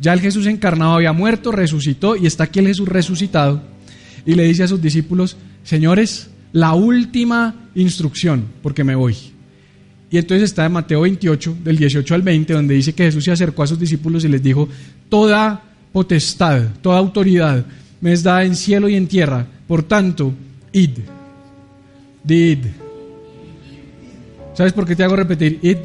[0.00, 3.62] Ya el Jesús encarnado había muerto, resucitó, y está aquí el Jesús resucitado.
[4.26, 9.16] Y le dice a sus discípulos, señores, la última instrucción, porque me voy.
[10.10, 13.30] Y entonces está en Mateo 28, del 18 al 20, donde dice que Jesús se
[13.30, 14.68] acercó a sus discípulos y les dijo,
[15.08, 17.64] toda potestad, toda autoridad
[18.04, 20.34] me es dada en cielo y en tierra, por tanto,
[20.72, 20.98] id,
[22.28, 22.58] id.
[24.52, 25.78] ¿Sabes por qué te hago repetir id?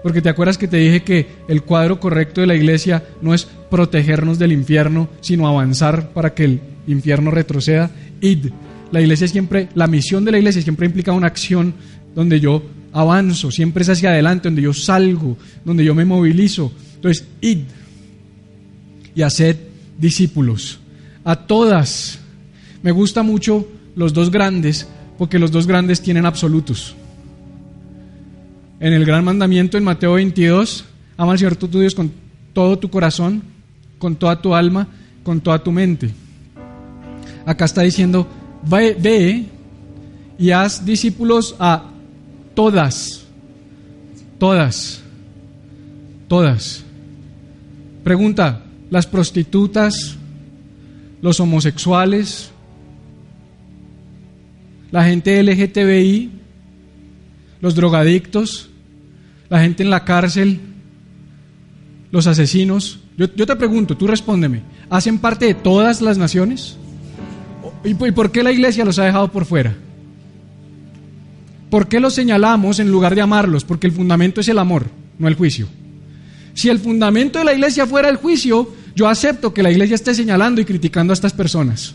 [0.00, 3.48] Porque te acuerdas que te dije que el cuadro correcto de la iglesia no es
[3.68, 7.90] protegernos del infierno, sino avanzar para que el infierno retroceda.
[8.20, 8.46] Id.
[8.92, 11.74] La iglesia siempre, la misión de la iglesia siempre implica una acción
[12.14, 16.70] donde yo avanzo, siempre es hacia adelante, donde yo salgo, donde yo me movilizo.
[16.94, 17.64] Entonces, id
[19.16, 19.56] y haced
[19.98, 20.78] discípulos.
[21.26, 22.20] A todas.
[22.82, 24.86] Me gusta mucho los dos grandes,
[25.18, 26.94] porque los dos grandes tienen absolutos.
[28.78, 30.84] En el gran mandamiento en Mateo 22,
[31.16, 32.12] ama al Señor tu Dios con
[32.52, 33.42] todo tu corazón,
[33.98, 34.86] con toda tu alma,
[35.24, 36.10] con toda tu mente.
[37.44, 38.28] Acá está diciendo,
[38.62, 39.46] ve, ve
[40.38, 41.90] y haz discípulos a
[42.54, 43.24] Todas.
[44.38, 45.02] Todas.
[46.28, 46.84] Todas.
[48.04, 50.16] Pregunta, las prostitutas,
[51.26, 52.52] los homosexuales,
[54.92, 56.30] la gente LGTBI,
[57.60, 58.70] los drogadictos,
[59.48, 60.60] la gente en la cárcel,
[62.12, 63.00] los asesinos.
[63.16, 66.76] Yo, te pregunto, tú respóndeme, ¿hacen parte de todas las naciones?
[67.82, 69.74] ¿Y por qué la iglesia los ha dejado por fuera?
[71.70, 73.64] ¿Por qué los señalamos en lugar de amarlos?
[73.64, 74.86] Porque el fundamento es el amor,
[75.18, 75.66] no el juicio.
[76.54, 80.14] Si el fundamento de la iglesia fuera el juicio, yo acepto que la iglesia esté
[80.14, 81.94] señalando y criticando a estas personas.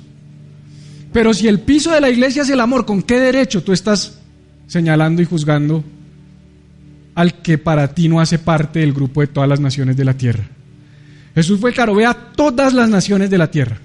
[1.11, 4.19] Pero si el piso de la iglesia es el amor, ¿con qué derecho tú estás
[4.67, 5.83] señalando y juzgando
[7.15, 10.13] al que para ti no hace parte del grupo de todas las naciones de la
[10.13, 10.47] tierra?
[11.33, 13.79] Jesús fue claro, ve a todas las naciones de la tierra.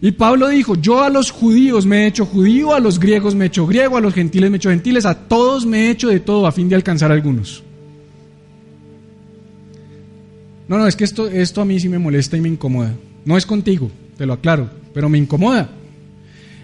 [0.00, 3.44] Y Pablo dijo, yo a los judíos me he hecho judío, a los griegos me
[3.44, 6.08] he hecho griego, a los gentiles me he hecho gentiles, a todos me he hecho
[6.08, 7.65] de todo a fin de alcanzar a algunos.
[10.68, 12.92] No, no, es que esto, esto a mí sí me molesta y me incomoda.
[13.24, 15.70] No es contigo, te lo aclaro, pero me incomoda.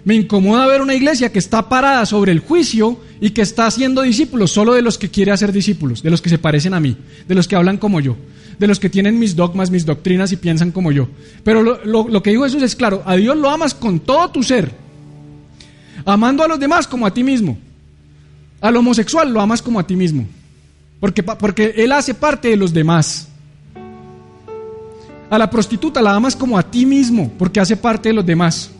[0.05, 4.03] Me incomoda ver una iglesia que está parada sobre el juicio y que está haciendo
[4.03, 6.97] discípulos solo de los que quiere hacer discípulos, de los que se parecen a mí,
[7.29, 8.17] de los que hablan como yo
[8.63, 11.09] de los que tienen mis dogmas, mis doctrinas y piensan como yo.
[11.43, 14.73] Pero lo, que dijo Jesús es claro, a Dios lo amas con todo tu ser,
[16.05, 17.59] amando a los demás como a ti mismo.
[18.61, 20.27] Al homosexual lo amas como a ti mismo,
[21.01, 23.29] porque, porque él hace parte de los demás.
[25.33, 28.71] A la prostituta la amas como a ti mismo, porque hace parte de los demás.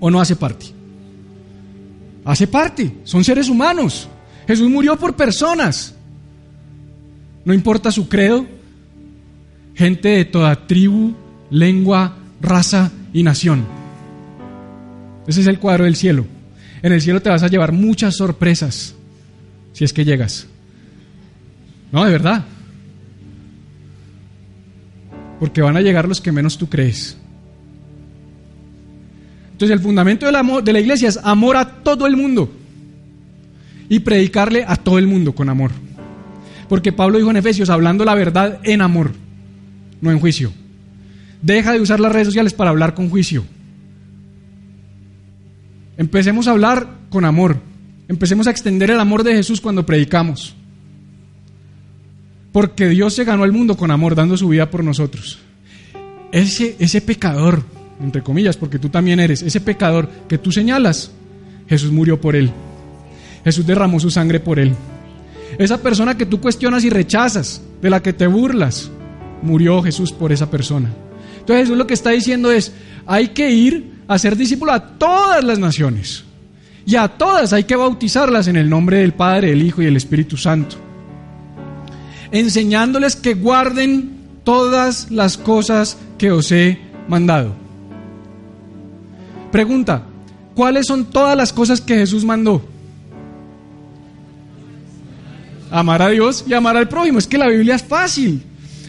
[0.00, 0.64] ¿O no hace parte?
[2.24, 4.08] Hace parte, son seres humanos.
[4.46, 5.94] Jesús murió por personas.
[7.44, 8.46] No importa su credo,
[9.74, 11.12] gente de toda tribu,
[11.50, 13.66] lengua, raza y nación.
[15.26, 16.24] Ese es el cuadro del cielo.
[16.80, 18.94] En el cielo te vas a llevar muchas sorpresas
[19.74, 20.46] si es que llegas.
[21.90, 22.46] No, de verdad.
[25.42, 27.16] Porque van a llegar los que menos tú crees.
[29.50, 32.48] Entonces el fundamento de la iglesia es amor a todo el mundo
[33.88, 35.72] y predicarle a todo el mundo con amor.
[36.68, 39.14] Porque Pablo dijo en Efesios, hablando la verdad en amor,
[40.00, 40.52] no en juicio.
[41.42, 43.44] Deja de usar las redes sociales para hablar con juicio.
[45.96, 47.56] Empecemos a hablar con amor.
[48.06, 50.54] Empecemos a extender el amor de Jesús cuando predicamos.
[52.52, 55.38] Porque Dios se ganó al mundo con amor, dando su vida por nosotros.
[56.30, 57.62] Ese, ese pecador,
[58.00, 61.10] entre comillas, porque tú también eres, ese pecador que tú señalas,
[61.68, 62.50] Jesús murió por él.
[63.44, 64.74] Jesús derramó su sangre por él.
[65.58, 68.90] Esa persona que tú cuestionas y rechazas, de la que te burlas,
[69.42, 70.90] murió Jesús por esa persona.
[71.38, 72.72] Entonces Jesús lo que está diciendo es,
[73.06, 76.24] hay que ir a ser discípulo a todas las naciones.
[76.84, 79.96] Y a todas hay que bautizarlas en el nombre del Padre, el Hijo y el
[79.96, 80.76] Espíritu Santo.
[82.32, 87.52] Enseñándoles que guarden todas las cosas que os he mandado.
[89.52, 90.02] Pregunta,
[90.54, 92.62] ¿cuáles son todas las cosas que Jesús mandó?
[95.72, 97.18] amar a Dios y amar al prójimo.
[97.18, 98.42] Es que la Biblia es fácil.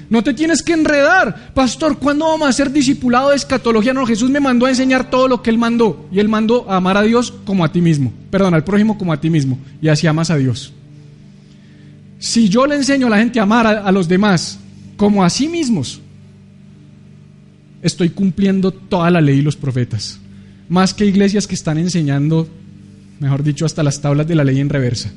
[0.09, 1.53] No te tienes que enredar.
[1.53, 3.93] Pastor, ¿cuándo vamos a ser discipulado de escatología?
[3.93, 6.07] No, Jesús me mandó a enseñar todo lo que Él mandó.
[6.11, 8.13] Y Él mandó a amar a Dios como a ti mismo.
[8.29, 9.57] Perdón, al prójimo como a ti mismo.
[9.81, 10.73] Y así amas a Dios.
[12.23, 14.57] Si yo le enseño a la gente a amar a, a los demás
[14.95, 15.99] como a sí mismos,
[17.81, 20.21] estoy cumpliendo toda la ley y los profetas.
[20.69, 22.47] Más que iglesias que están enseñando,
[23.19, 25.11] mejor dicho, hasta las tablas de la ley en reversa.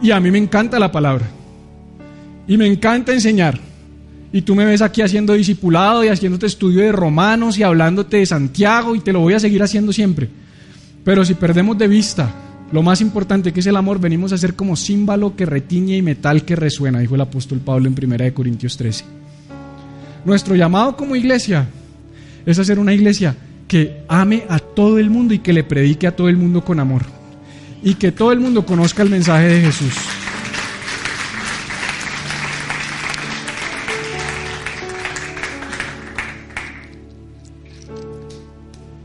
[0.00, 1.28] Y a mí me encanta la palabra.
[2.48, 3.60] Y me encanta enseñar.
[4.32, 8.24] Y tú me ves aquí haciendo discipulado y haciéndote estudio de Romanos y hablándote de
[8.24, 10.30] Santiago y te lo voy a seguir haciendo siempre.
[11.04, 12.34] Pero si perdemos de vista
[12.72, 16.02] lo más importante que es el amor, venimos a ser como címbalo que retiñe y
[16.02, 19.04] metal que resuena, dijo el apóstol Pablo en 1 Corintios 13.
[20.24, 21.68] Nuestro llamado como iglesia
[22.46, 23.36] es hacer una iglesia
[23.68, 26.80] que ame a todo el mundo y que le predique a todo el mundo con
[26.80, 27.02] amor.
[27.82, 29.94] Y que todo el mundo conozca el mensaje de Jesús.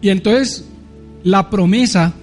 [0.01, 0.63] Y entonces
[1.23, 2.13] la promesa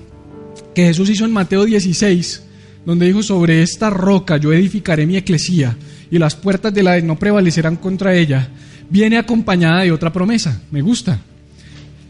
[0.74, 2.42] que Jesús hizo en Mateo 16,
[2.84, 5.76] donde dijo, sobre esta roca yo edificaré mi eclesía
[6.10, 8.48] y las puertas de la no prevalecerán contra ella,
[8.90, 10.60] viene acompañada de otra promesa.
[10.70, 11.20] Me gusta.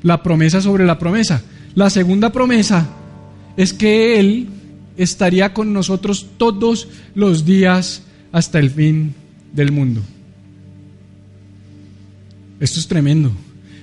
[0.03, 1.42] La promesa sobre la promesa.
[1.74, 2.88] La segunda promesa
[3.57, 4.48] es que Él
[4.96, 9.14] estaría con nosotros todos los días hasta el fin
[9.53, 10.03] del mundo.
[12.61, 13.33] Esto es tremendo.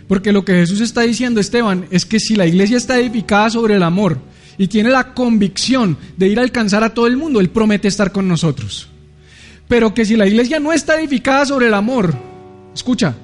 [0.08, 3.76] Porque lo que Jesús está diciendo, Esteban, es que si la iglesia está edificada sobre
[3.76, 4.20] el amor
[4.62, 8.12] y tiene la convicción de ir a alcanzar a todo el mundo, Él promete estar
[8.12, 8.90] con nosotros.
[9.68, 12.14] Pero que si la iglesia no está edificada sobre el amor,
[12.72, 13.16] escucha,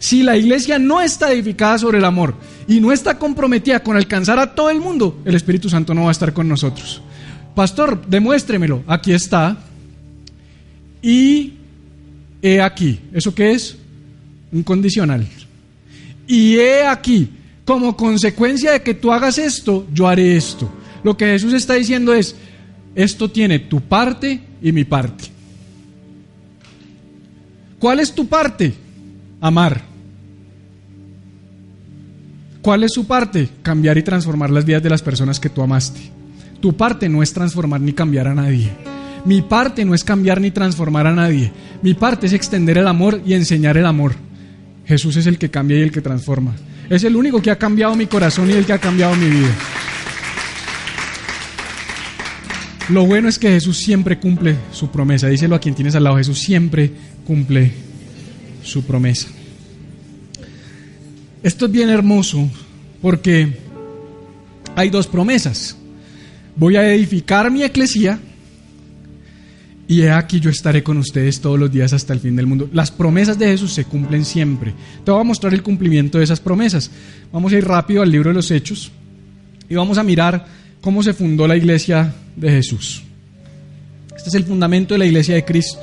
[0.00, 2.34] si la iglesia no está edificada sobre el amor
[2.66, 6.08] y no está comprometida con alcanzar a todo el mundo, el Espíritu Santo no va
[6.08, 7.00] a estar con nosotros.
[7.54, 8.82] Pastor, demuéstremelo.
[8.88, 9.58] Aquí está.
[11.00, 11.52] Y
[12.42, 12.98] he aquí.
[13.12, 13.76] ¿Eso qué es?
[14.50, 15.28] Un condicional.
[16.26, 17.30] Y he aquí,
[17.64, 20.70] como consecuencia de que tú hagas esto, yo haré esto.
[21.04, 22.34] Lo que Jesús está diciendo es,
[22.94, 25.24] esto tiene tu parte y mi parte.
[27.78, 28.74] ¿Cuál es tu parte?
[29.40, 29.82] Amar.
[32.60, 33.48] ¿Cuál es su parte?
[33.62, 36.00] Cambiar y transformar las vidas de las personas que tú amaste.
[36.60, 38.70] Tu parte no es transformar ni cambiar a nadie.
[39.24, 41.52] Mi parte no es cambiar ni transformar a nadie.
[41.82, 44.14] Mi parte es extender el amor y enseñar el amor.
[44.84, 46.54] Jesús es el que cambia y el que transforma.
[46.90, 49.54] Es el único que ha cambiado mi corazón y el que ha cambiado mi vida.
[52.88, 55.28] Lo bueno es que Jesús siempre cumple su promesa.
[55.28, 56.16] Díselo a quien tienes al lado.
[56.16, 56.90] Jesús siempre
[57.26, 57.72] cumple
[58.62, 59.28] su promesa.
[61.42, 62.48] Esto es bien hermoso
[63.00, 63.56] porque
[64.76, 65.76] hay dos promesas.
[66.56, 68.20] Voy a edificar mi eclesía
[69.92, 72.66] y he aquí yo estaré con ustedes todos los días hasta el fin del mundo.
[72.72, 74.72] Las promesas de Jesús se cumplen siempre.
[75.04, 76.90] Te voy a mostrar el cumplimiento de esas promesas.
[77.30, 78.90] Vamos a ir rápido al libro de los Hechos
[79.68, 80.46] y vamos a mirar
[80.80, 83.02] cómo se fundó la iglesia de Jesús.
[84.16, 85.82] Este es el fundamento de la iglesia de Cristo.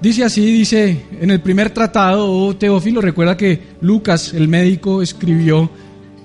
[0.00, 5.70] Dice así, dice en el primer tratado, oh, Teófilo, recuerda que Lucas, el médico, escribió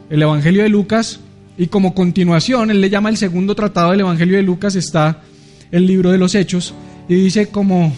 [0.09, 1.19] el Evangelio de Lucas
[1.59, 5.21] y como continuación, él le llama el segundo tratado del Evangelio de Lucas, está
[5.71, 6.73] el libro de los Hechos
[7.07, 7.93] y dice como,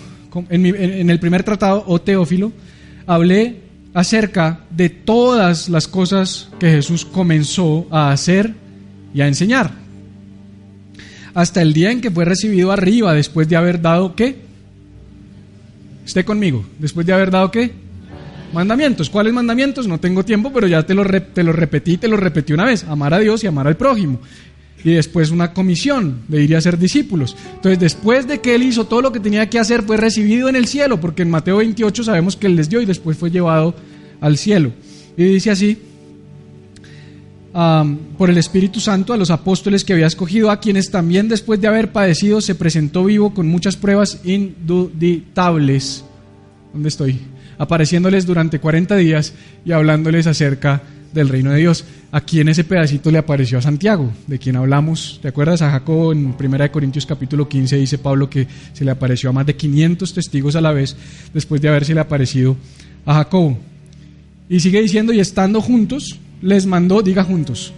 [0.49, 2.51] en, el primer tratado, oh Teófilo,
[3.05, 3.57] hablé
[3.93, 8.53] acerca de todas las cosas que Jesús comenzó a hacer
[9.13, 9.71] y a enseñar.
[11.33, 14.37] Hasta el día en que fue recibido arriba después de haber dado qué?
[16.05, 17.71] Esté conmigo, después de haber dado qué?
[18.53, 19.09] Mandamientos.
[19.09, 19.87] ¿Cuáles mandamientos?
[19.87, 22.83] No tengo tiempo, pero ya te lo, te lo repetí, te lo repetí una vez.
[22.83, 24.19] Amar a Dios y amar al prójimo
[24.83, 27.35] y después una comisión de ir a ser discípulos.
[27.55, 30.55] Entonces, después de que él hizo todo lo que tenía que hacer, fue recibido en
[30.55, 33.75] el cielo, porque en Mateo 28 sabemos que él les dio y después fue llevado
[34.19, 34.71] al cielo.
[35.15, 35.77] Y dice así,
[38.17, 41.67] por el Espíritu Santo a los apóstoles que había escogido, a quienes también después de
[41.67, 46.03] haber padecido se presentó vivo con muchas pruebas induditables.
[46.73, 47.19] ¿Dónde estoy?
[47.59, 50.81] Apareciéndoles durante 40 días y hablándoles acerca
[51.13, 51.85] del reino de Dios.
[52.11, 55.19] Aquí en ese pedacito le apareció a Santiago, de quien hablamos.
[55.21, 55.61] ¿Te acuerdas?
[55.61, 59.45] A Jacobo en 1 Corintios capítulo 15 dice Pablo que se le apareció a más
[59.45, 60.95] de 500 testigos a la vez
[61.33, 62.57] después de haberse le aparecido
[63.05, 63.57] a Jacobo.
[64.49, 67.73] Y sigue diciendo, y estando juntos, les mandó, diga juntos,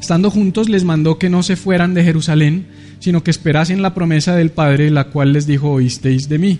[0.00, 2.66] estando juntos les mandó que no se fueran de Jerusalén,
[3.00, 6.58] sino que esperasen la promesa del Padre, la cual les dijo, oísteis de mí.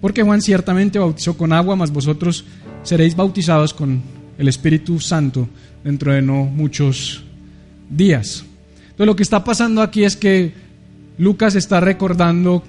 [0.00, 2.44] Porque Juan ciertamente bautizó con agua, mas vosotros
[2.82, 4.02] seréis bautizados con
[4.38, 5.48] el Espíritu Santo
[5.84, 7.22] dentro de no muchos
[7.90, 8.44] días.
[8.82, 10.52] Entonces lo que está pasando aquí es que
[11.18, 12.62] Lucas está recordando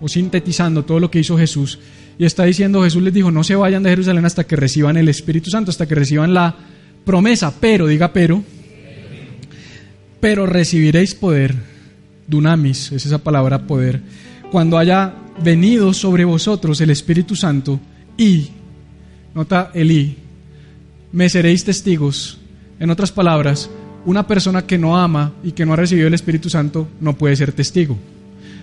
[0.00, 1.78] o sintetizando todo lo que hizo Jesús.
[2.18, 5.08] Y está diciendo, Jesús les dijo, no se vayan de Jerusalén hasta que reciban el
[5.08, 6.56] Espíritu Santo, hasta que reciban la
[7.04, 8.42] promesa, pero, diga pero,
[10.20, 11.54] pero recibiréis poder,
[12.26, 14.02] dunamis, es esa palabra poder,
[14.50, 17.78] cuando haya venido sobre vosotros el Espíritu Santo
[18.16, 18.48] y,
[19.34, 20.16] nota el y,
[21.12, 22.38] me seréis testigos.
[22.80, 23.70] En otras palabras,
[24.04, 27.36] una persona que no ama y que no ha recibido el Espíritu Santo no puede
[27.36, 27.98] ser testigo.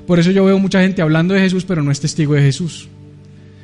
[0.08, 2.88] Por eso yo veo mucha gente hablando de Jesús, pero no es testigo de Jesús.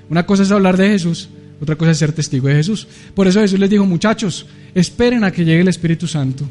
[0.10, 1.30] Una cosa es hablar de Jesús,
[1.62, 2.88] otra cosa es ser testigo de Jesús.
[3.14, 6.46] Por eso Jesús les dijo, muchachos, esperen a que llegue el Espíritu Santo.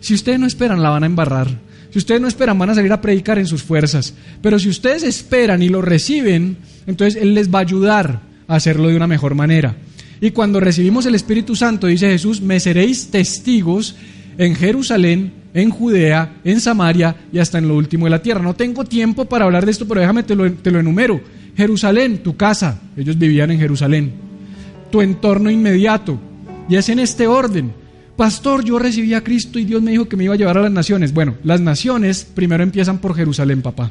[0.00, 1.48] Si ustedes no esperan, la van a embarrar.
[1.90, 4.14] Si ustedes no esperan, van a salir a predicar en sus fuerzas.
[4.42, 8.88] Pero si ustedes esperan y lo reciben, entonces Él les va a ayudar a hacerlo
[8.88, 9.76] de una mejor manera.
[10.20, 13.94] Y cuando recibimos el Espíritu Santo, dice Jesús, me seréis testigos
[14.36, 18.42] en Jerusalén, en Judea, en Samaria y hasta en lo último de la tierra.
[18.42, 21.20] No tengo tiempo para hablar de esto, pero déjame te lo, te lo enumero.
[21.56, 24.12] Jerusalén, tu casa, ellos vivían en Jerusalén.
[24.90, 26.18] Tu entorno inmediato.
[26.68, 27.72] Y es en este orden.
[28.16, 30.62] Pastor, yo recibí a Cristo y Dios me dijo que me iba a llevar a
[30.62, 31.14] las naciones.
[31.14, 33.90] Bueno, las naciones primero empiezan por Jerusalén, papá.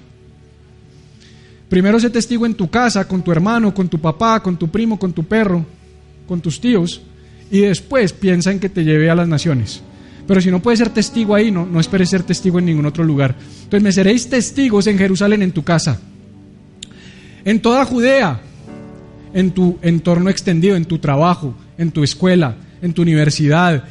[1.69, 4.97] Primero se testigo en tu casa, con tu hermano, con tu papá, con tu primo,
[4.97, 5.65] con tu perro,
[6.27, 7.01] con tus tíos,
[7.49, 9.81] y después piensa en que te lleve a las naciones.
[10.27, 13.03] Pero si no puedes ser testigo ahí, no, no esperes ser testigo en ningún otro
[13.03, 13.35] lugar.
[13.63, 15.99] Entonces me seréis testigos en Jerusalén, en tu casa,
[17.45, 18.41] en toda Judea,
[19.33, 23.85] en tu entorno extendido, en tu trabajo, en tu escuela, en tu universidad.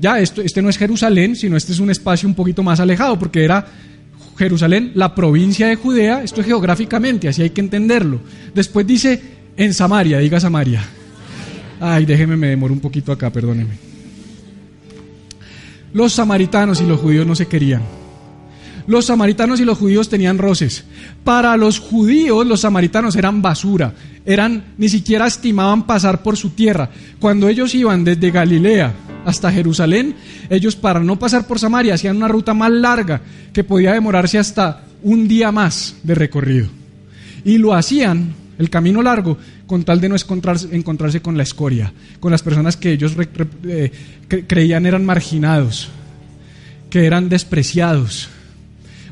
[0.00, 3.18] Ya, esto, este no es Jerusalén, sino este es un espacio un poquito más alejado,
[3.18, 3.66] porque era
[4.38, 8.20] Jerusalén, la provincia de Judea, esto es geográficamente, así hay que entenderlo.
[8.54, 9.20] Después dice
[9.56, 10.82] en Samaria, diga Samaria.
[11.80, 13.74] Ay, déjeme, me demoro un poquito acá, perdóneme.
[15.92, 17.82] Los samaritanos y los judíos no se querían.
[18.86, 20.84] Los samaritanos y los judíos tenían roces.
[21.24, 26.90] Para los judíos los samaritanos eran basura, eran ni siquiera estimaban pasar por su tierra.
[27.18, 28.92] Cuando ellos iban desde Galilea
[29.24, 30.14] hasta Jerusalén,
[30.48, 33.20] ellos para no pasar por Samaria hacían una ruta más larga
[33.52, 36.68] que podía demorarse hasta un día más de recorrido.
[37.44, 41.90] Y lo hacían, el camino largo, con tal de no encontrarse, con la escoria,
[42.20, 43.16] con las personas que ellos
[43.64, 43.90] eh,
[44.46, 45.88] creían eran marginados,
[46.90, 48.28] que eran despreciados.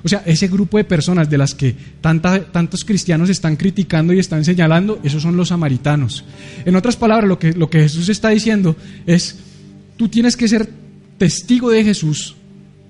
[0.05, 4.45] O sea, ese grupo de personas de las que tantos cristianos están criticando y están
[4.45, 6.27] señalando, esos son los samaritanos.
[6.67, 8.77] En otras palabras, lo que, Jesús está diciendo
[9.07, 9.39] es,
[9.97, 10.69] tú tienes que ser
[11.17, 12.37] testigo de Jesús.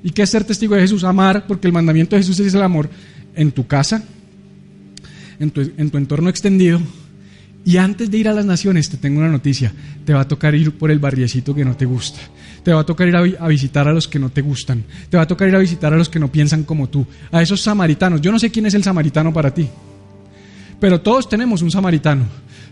[0.02, 1.04] ¿Y qué es ser testigo de Jesús?
[1.04, 2.90] Amar, porque el mandamiento de Jesús es el amor
[3.36, 4.02] en tu casa,
[5.40, 6.80] en tu, en tu entorno extendido
[7.68, 9.70] y antes de ir a las naciones, te tengo una noticia.
[10.06, 12.18] Te va a tocar ir por el barriecito que no te gusta.
[12.62, 14.84] Te va a tocar ir a, visitar a los que no te gustan.
[15.10, 17.06] Te va a tocar ir a visitar a los que no piensan como tú.
[17.30, 18.22] A esos samaritanos.
[18.22, 19.68] Yo no sé quién es el samaritano para ti.
[20.80, 22.24] Pero todos tenemos un samaritano.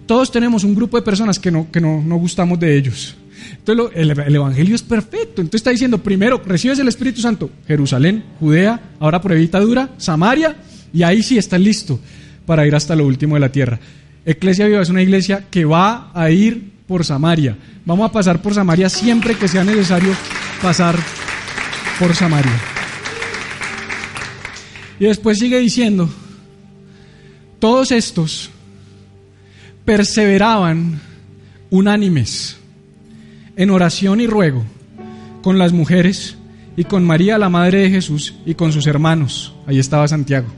[0.06, 3.16] Todos tenemos un grupo de personas que no, que no, gustamos de ellos.
[3.58, 5.42] Entonces el, el, Evangelio es perfecto.
[5.42, 7.50] Entonces está diciendo, primero, recibes el Espíritu Santo.
[7.66, 10.56] Jerusalén, Judea, ahora por dura, Samaria.
[10.94, 12.00] Y ahí sí estás listo
[12.46, 13.78] para ir hasta lo último de la tierra.
[14.24, 17.56] Iglesia Viva es una iglesia que va a ir por Samaria.
[17.84, 20.12] Vamos a pasar por Samaria siempre que sea necesario
[20.62, 20.96] pasar
[21.98, 22.52] por Samaria.
[24.98, 26.08] Y después sigue diciendo,
[27.58, 28.50] todos estos
[29.84, 31.00] perseveraban
[31.70, 32.56] unánimes
[33.56, 34.64] en oración y ruego
[35.42, 36.36] con las mujeres
[36.76, 39.54] y con María, la Madre de Jesús, y con sus hermanos.
[39.66, 40.48] Ahí estaba Santiago.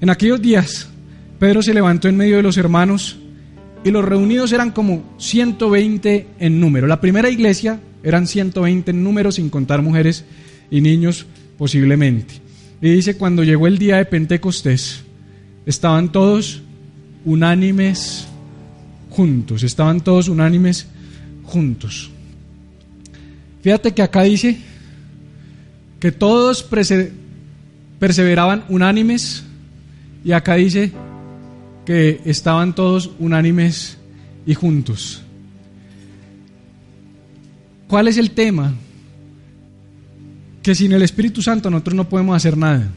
[0.00, 0.88] En aquellos días
[1.38, 3.18] Pedro se levantó en medio de los hermanos
[3.84, 6.86] y los reunidos eran como 120 en número.
[6.86, 10.24] La primera iglesia eran 120 en número sin contar mujeres
[10.70, 11.26] y niños
[11.58, 12.34] posiblemente.
[12.80, 15.02] Y dice, cuando llegó el día de Pentecostés,
[15.66, 16.62] estaban todos
[17.24, 18.26] unánimes
[19.10, 20.86] juntos, estaban todos unánimes
[21.44, 22.10] juntos.
[23.62, 24.58] Fíjate que acá dice
[26.00, 26.62] que todos
[27.98, 29.45] perseveraban unánimes
[30.26, 30.90] y acá dice
[31.84, 33.96] que estaban todos unánimes
[34.44, 35.22] y juntos.
[37.86, 38.74] ¿Cuál es el tema?
[40.64, 42.90] Que sin el Espíritu Santo nosotros no podemos hacer nada.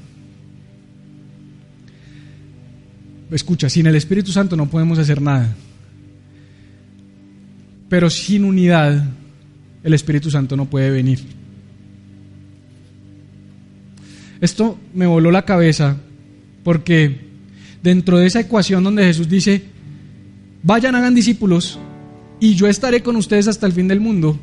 [3.30, 5.56] Escucha, sin el Espíritu Santo no podemos hacer nada.
[7.90, 9.06] Pero sin unidad,
[9.84, 11.20] el Espíritu Santo no puede venir.
[14.42, 15.96] Esto me voló la cabeza
[16.64, 17.30] porque
[17.82, 19.64] dentro de esa ecuación donde Jesús dice,
[20.64, 21.80] vayan, hagan discípulos
[22.40, 24.38] y yo estaré con ustedes hasta el fin del mundo,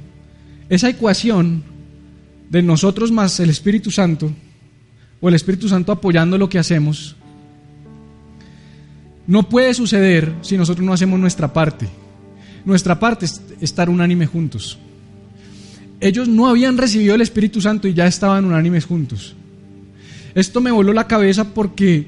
[0.69, 1.63] esa ecuación
[2.51, 4.31] de nosotros más el Espíritu Santo,
[5.21, 7.17] o el Espíritu Santo apoyando lo que hacemos,
[9.27, 11.89] no puede suceder si nosotros no hacemos nuestra parte.
[12.65, 14.79] Nuestra parte es estar unánime juntos.
[16.01, 19.35] Ellos no habían recibido el Espíritu Santo y ya estaban unánimes juntos.
[20.37, 22.07] Esto me voló la cabeza porque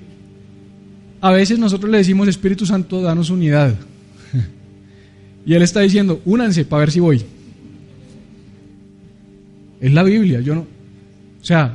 [1.23, 3.75] a veces nosotros le decimos Espíritu Santo, danos unidad.
[5.47, 7.25] Y Él está diciendo, únanse para ver si voy.
[9.81, 10.61] Es la Biblia, yo no.
[10.61, 11.75] O sea,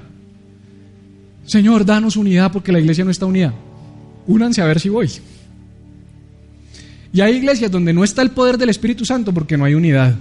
[1.44, 3.52] Señor, danos unidad porque la iglesia no está unida.
[4.28, 5.10] Únanse a ver si voy.
[7.12, 10.16] Y hay iglesias donde no está el poder del Espíritu Santo porque no hay unidad.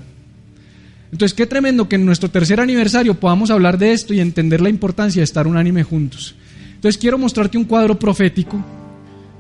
[1.13, 4.71] Entonces, qué tremendo que en nuestro tercer aniversario podamos hablar de esto y entender la
[4.71, 6.35] importancia de estar unánime juntos.
[6.75, 8.65] Entonces, quiero mostrarte un cuadro profético,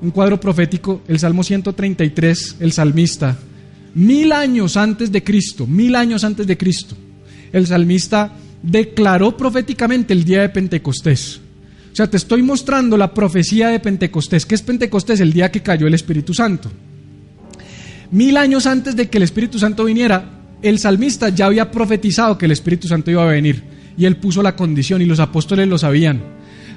[0.03, 3.39] un cuadro profético, el Salmo 133, el salmista,
[3.95, 6.95] mil años antes de Cristo, mil años antes de Cristo,
[7.53, 11.41] el salmista declaró proféticamente el día de Pentecostés.
[11.91, 14.47] O sea, te estoy mostrando la profecía de Pentecostés.
[14.47, 15.20] ¿Qué es Pentecostés?
[15.20, 16.70] El día que cayó el Espíritu Santo.
[18.11, 22.47] Mil años antes de que el Espíritu Santo viniera, el salmista ya había profetizado que
[22.47, 23.63] el Espíritu Santo iba a venir.
[23.97, 26.23] Y él puso la condición y los apóstoles lo sabían.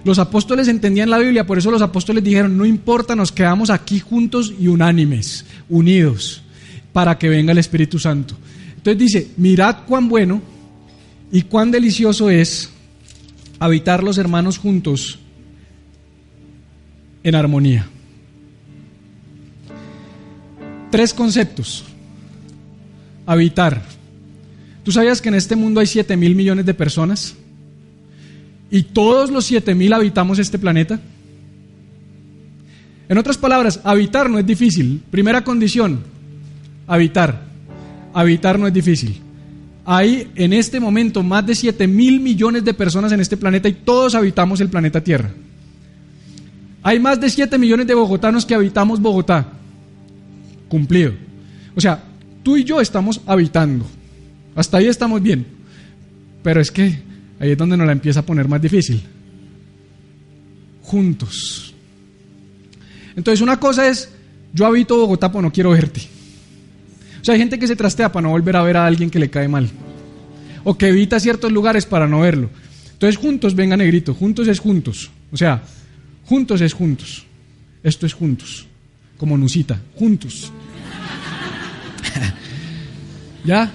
[0.03, 3.99] Los apóstoles entendían la Biblia, por eso los apóstoles dijeron, no importa, nos quedamos aquí
[3.99, 6.43] juntos y unánimes, unidos,
[6.93, 8.35] para que venga el Espíritu Santo.
[8.77, 10.41] Entonces dice, mirad cuán bueno
[11.31, 12.69] y cuán delicioso es
[13.57, 15.17] habitar los hermanos juntos
[17.23, 17.87] en armonía.
[20.91, 21.83] Tres conceptos.
[23.25, 23.81] Habitar.
[24.83, 27.35] ¿Tú sabías que en este mundo hay 7 mil millones de personas?
[28.69, 30.99] ¿Y todos los 7 mil habitamos este planeta?
[33.07, 35.01] En otras palabras, habitar no es difícil.
[35.11, 35.99] Primera condición,
[36.87, 37.45] habitar.
[38.13, 39.21] Habitar no es difícil.
[39.85, 43.73] Hay en este momento más de 7 mil millones de personas en este planeta y
[43.73, 45.31] todos habitamos el planeta Tierra.
[46.81, 49.47] Hay más de 7 millones de bogotanos que habitamos Bogotá.
[50.67, 51.13] Cumplido.
[51.75, 52.03] O sea,
[52.45, 53.87] tú y yo estamos habitando.
[54.55, 55.47] Hasta ahí estamos bien.
[56.43, 56.99] Pero es que
[57.39, 59.01] ahí es donde nos la empieza a poner más difícil.
[60.83, 61.73] Juntos.
[63.15, 64.11] Entonces una cosa es,
[64.53, 66.01] yo habito Bogotá, pero no quiero verte.
[67.19, 69.17] O sea, hay gente que se trastea para no volver a ver a alguien que
[69.17, 69.67] le cae mal.
[70.63, 72.51] O que evita ciertos lugares para no verlo.
[72.93, 75.09] Entonces, juntos, venga negrito, juntos es juntos.
[75.31, 75.63] O sea,
[76.25, 77.25] juntos es juntos.
[77.81, 78.67] Esto es juntos.
[79.17, 80.51] Como Nusita, juntos.
[83.45, 83.71] ¿Ya?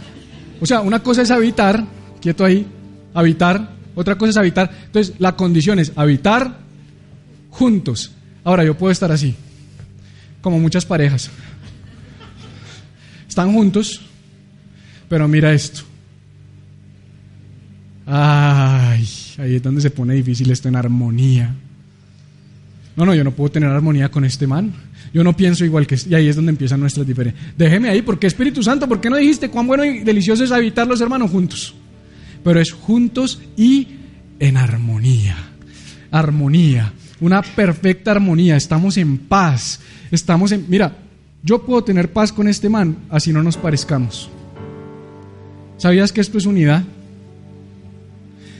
[0.60, 1.84] O sea, una cosa es habitar,
[2.20, 2.66] quieto ahí,
[3.14, 4.70] habitar, otra cosa es habitar.
[4.86, 6.58] Entonces, la condición es habitar
[7.50, 8.12] juntos.
[8.44, 9.34] Ahora, yo puedo estar así,
[10.40, 11.30] como muchas parejas.
[13.28, 14.02] Están juntos,
[15.08, 15.82] pero mira esto.
[18.06, 19.06] Ay,
[19.38, 21.54] ahí es donde se pone difícil esto en armonía.
[22.96, 24.72] No, no, yo no puedo tener armonía con este man.
[25.12, 25.96] Yo no pienso igual que...
[26.08, 27.52] Y ahí es donde empiezan nuestras diferencias.
[27.56, 30.86] Déjeme ahí, porque Espíritu Santo, ¿por qué no dijiste cuán bueno y delicioso es habitar
[30.86, 31.74] los hermanos juntos?
[32.44, 33.88] Pero es juntos y
[34.38, 35.36] en armonía.
[36.10, 36.92] Armonía.
[37.20, 38.56] Una perfecta armonía.
[38.56, 39.80] Estamos en paz.
[40.10, 40.66] Estamos en...
[40.68, 40.96] Mira,
[41.42, 44.28] yo puedo tener paz con este man, así no nos parezcamos.
[45.78, 46.84] ¿Sabías que esto es unidad?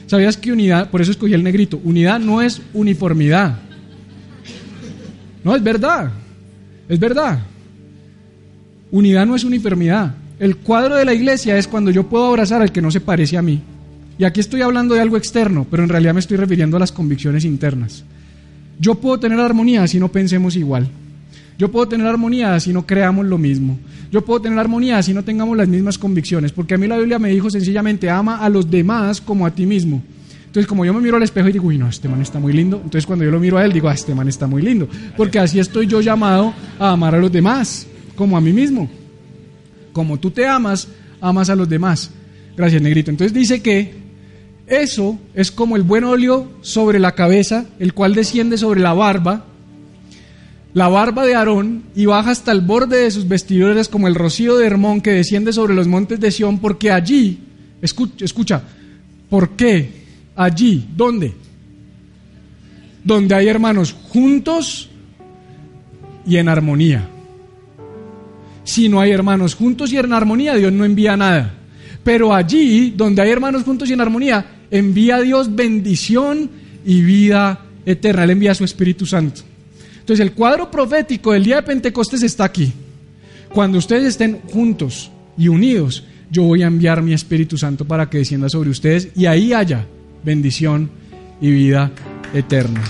[0.07, 3.59] ¿Sabías que unidad, por eso escogí el negrito, unidad no es uniformidad?
[5.43, 6.11] No, es verdad,
[6.91, 7.39] es verdad.
[8.91, 10.13] Unidad no es uniformidad.
[10.39, 13.37] El cuadro de la iglesia es cuando yo puedo abrazar al que no se parece
[13.37, 13.61] a mí.
[14.17, 16.91] Y aquí estoy hablando de algo externo, pero en realidad me estoy refiriendo a las
[16.91, 18.03] convicciones internas.
[18.77, 20.89] Yo puedo tener armonía si no pensemos igual.
[21.57, 23.79] Yo puedo tener armonía si no creamos lo mismo.
[24.11, 26.51] Yo puedo tener armonía si no tengamos las mismas convicciones.
[26.51, 29.65] Porque a mí la Biblia me dijo sencillamente, ama a los demás como a ti
[29.65, 30.03] mismo.
[30.51, 32.51] Entonces, como yo me miro al espejo y digo, uy, no, este man está muy
[32.51, 32.75] lindo.
[32.75, 34.85] Entonces, cuando yo lo miro a él, digo, ah, este man está muy lindo.
[35.15, 37.87] Porque así estoy yo llamado a amar a los demás,
[38.17, 38.89] como a mí mismo.
[39.93, 40.89] Como tú te amas,
[41.21, 42.11] amas a los demás.
[42.57, 43.11] Gracias, negrito.
[43.11, 43.93] Entonces dice que
[44.67, 49.45] eso es como el buen óleo sobre la cabeza, el cual desciende sobre la barba
[50.73, 54.57] la barba de Aarón y baja hasta el borde de sus vestiduras como el rocío
[54.57, 57.39] de Hermón que desciende sobre los montes de Sión, porque allí,
[57.81, 58.63] escucha, escucha,
[59.29, 60.00] ¿por qué?
[60.35, 61.33] Allí, ¿dónde?
[63.03, 64.89] Donde hay hermanos juntos
[66.25, 67.07] y en armonía.
[68.63, 71.53] Si no hay hermanos juntos y en armonía, Dios no envía nada.
[72.03, 76.49] Pero allí, donde hay hermanos juntos y en armonía, envía a Dios bendición
[76.85, 78.23] y vida eterna.
[78.23, 79.41] Él envía a su Espíritu Santo.
[79.99, 82.71] Entonces el cuadro profético del día de Pentecostés está aquí.
[83.53, 88.19] Cuando ustedes estén juntos y unidos, yo voy a enviar mi Espíritu Santo para que
[88.19, 89.85] descienda sobre ustedes y ahí haya
[90.23, 90.89] bendición
[91.39, 91.91] y vida
[92.33, 92.81] eterna.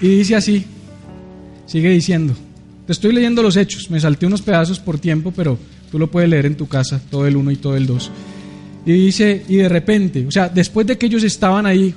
[0.00, 0.64] Y dice así,
[1.66, 2.34] sigue diciendo,
[2.86, 5.58] te estoy leyendo los hechos, me salté unos pedazos por tiempo, pero
[5.90, 8.10] tú lo puedes leer en tu casa, todo el 1 y todo el 2.
[8.86, 11.94] Y dice, y de repente, o sea, después de que ellos estaban ahí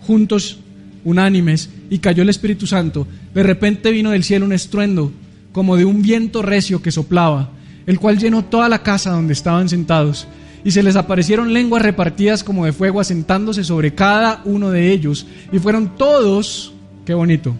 [0.00, 0.58] juntos,
[1.04, 5.12] unánimes, y cayó el Espíritu Santo, de repente vino del cielo un estruendo,
[5.52, 7.52] como de un viento recio que soplaba,
[7.86, 10.26] el cual llenó toda la casa donde estaban sentados,
[10.64, 15.26] y se les aparecieron lenguas repartidas como de fuego asentándose sobre cada uno de ellos,
[15.52, 16.72] y fueron todos,
[17.04, 17.54] qué bonito,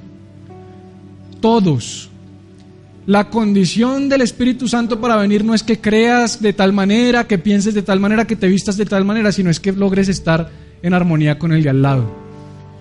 [1.41, 2.11] todos.
[3.07, 7.37] La condición del Espíritu Santo para venir no es que creas de tal manera, que
[7.37, 10.51] pienses de tal manera, que te vistas de tal manera, sino es que logres estar
[10.83, 12.11] en armonía con el de al lado.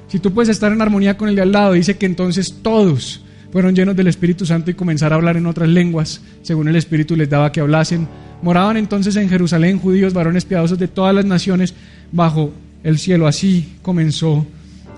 [0.07, 3.21] Si tú puedes estar en armonía con el de al lado, dice que entonces todos
[3.53, 7.15] fueron llenos del Espíritu Santo y comenzar a hablar en otras lenguas, según el Espíritu
[7.15, 8.07] les daba que hablasen.
[8.41, 11.75] Moraban entonces en Jerusalén judíos, varones piadosos de todas las naciones,
[12.11, 12.51] bajo
[12.83, 13.27] el cielo.
[13.27, 14.47] Así comenzó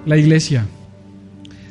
[0.06, 0.66] la iglesia.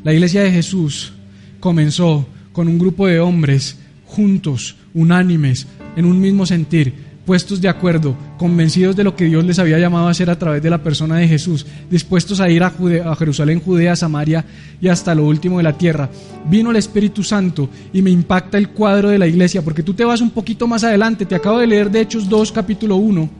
[0.02, 1.14] La iglesia de Jesús
[1.58, 5.66] comenzó con un grupo de hombres juntos, unánimes,
[5.96, 6.92] en un mismo sentir,
[7.24, 10.62] puestos de acuerdo, convencidos de lo que Dios les había llamado a hacer a través
[10.62, 12.72] de la persona de Jesús, dispuestos a ir a,
[13.16, 14.44] Jerusalén, Judea, Samaria
[14.80, 16.10] y hasta lo último de la tierra.
[16.48, 20.04] Vino el Espíritu Santo y me impacta el cuadro de la iglesia, porque tú te
[20.04, 23.30] vas un poquito más adelante, te acabo de leer de Hechos 2, capítulo 1,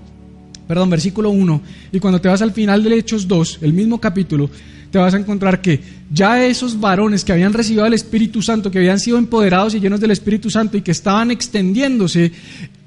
[0.67, 1.61] perdón, versículo 1,
[1.93, 4.49] y cuando te vas al final de Hechos 2, el mismo capítulo,
[4.91, 5.81] te vas a encontrar que
[6.13, 9.99] ya esos varones que habían recibido el Espíritu Santo, que habían sido empoderados y llenos
[9.99, 12.31] del Espíritu Santo y que estaban extendiéndose,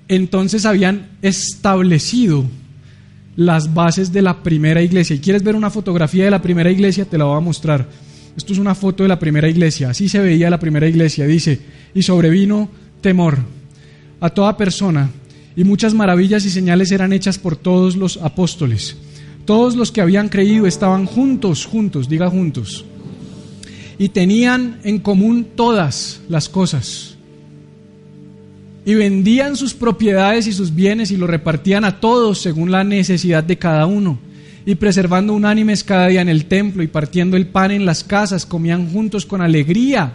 [0.07, 2.45] entonces habían establecido
[3.35, 5.15] las bases de la primera iglesia.
[5.15, 7.87] Y quieres ver una fotografía de la primera iglesia, te la voy a mostrar.
[8.35, 9.91] Esto es una foto de la primera iglesia.
[9.91, 11.25] Así se veía la primera iglesia.
[11.25, 11.59] Dice,
[11.93, 12.69] y sobrevino
[13.01, 13.37] temor
[14.19, 15.09] a toda persona,
[15.55, 18.95] y muchas maravillas y señales eran hechas por todos los apóstoles.
[19.45, 22.85] Todos los que habían creído estaban juntos, juntos, diga juntos.
[23.97, 27.16] Y tenían en común todas las cosas.
[28.87, 33.43] Y vendían sus propiedades y sus bienes y lo repartían a todos según la necesidad
[33.43, 34.17] de cada uno.
[34.65, 38.45] Y preservando unánimes cada día en el templo y partiendo el pan en las casas,
[38.45, 40.13] comían juntos con alegría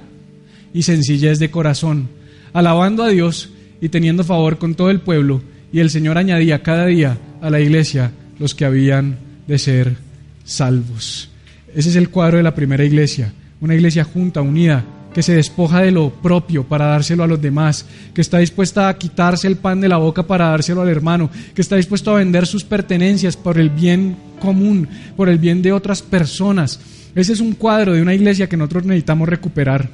[0.73, 2.09] y sencillez de corazón,
[2.55, 3.51] alabando a Dios
[3.83, 5.43] y teniendo favor con todo el pueblo.
[5.71, 9.97] Y el Señor añadía cada día a la iglesia los que habían de ser
[10.45, 11.29] salvos.
[11.75, 14.83] Ese es el cuadro de la primera iglesia, una iglesia junta, unida,
[15.15, 18.97] que se despoja de lo propio para dárselo a los demás, que está dispuesta a
[18.97, 22.47] quitarse el pan de la boca para dárselo al hermano, que está dispuesto a vender
[22.47, 26.81] sus pertenencias por el bien común, por el bien de otras personas.
[27.15, 29.91] Ese es un cuadro de una iglesia que nosotros necesitamos recuperar.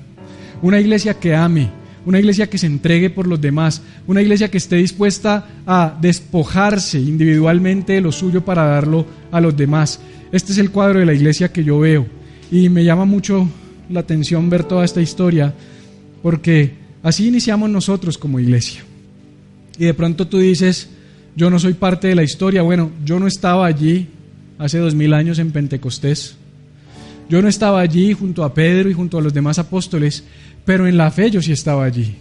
[0.62, 1.70] Una iglesia que ame,
[2.06, 6.98] una iglesia que se entregue por los demás, una iglesia que esté dispuesta a despojarse
[6.98, 10.00] individualmente de lo suyo para darlo a los demás.
[10.32, 12.06] Este es el cuadro de la iglesia que yo veo
[12.50, 13.48] y me llama mucho
[13.90, 15.54] la atención ver toda esta historia
[16.22, 18.82] porque así iniciamos nosotros como iglesia.
[19.78, 20.88] Y de pronto tú dices,
[21.36, 22.62] yo no soy parte de la historia.
[22.62, 24.08] Bueno, yo no estaba allí
[24.58, 26.36] hace dos mil años en Pentecostés.
[27.28, 30.24] Yo no estaba allí junto a Pedro y junto a los demás apóstoles,
[30.64, 32.16] pero en la fe yo sí estaba allí.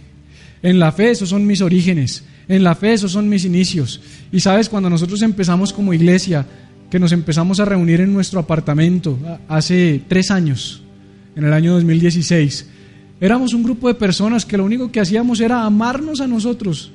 [0.62, 4.00] En la fe esos son mis orígenes, en la fe esos son mis inicios.
[4.30, 6.46] Y sabes, cuando nosotros empezamos como iglesia,
[6.90, 10.82] que nos empezamos a reunir en nuestro apartamento hace tres años,
[11.38, 12.66] en el año 2016,
[13.20, 16.90] éramos un grupo de personas que lo único que hacíamos era amarnos a nosotros,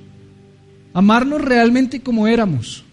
[0.94, 2.84] amarnos realmente como éramos.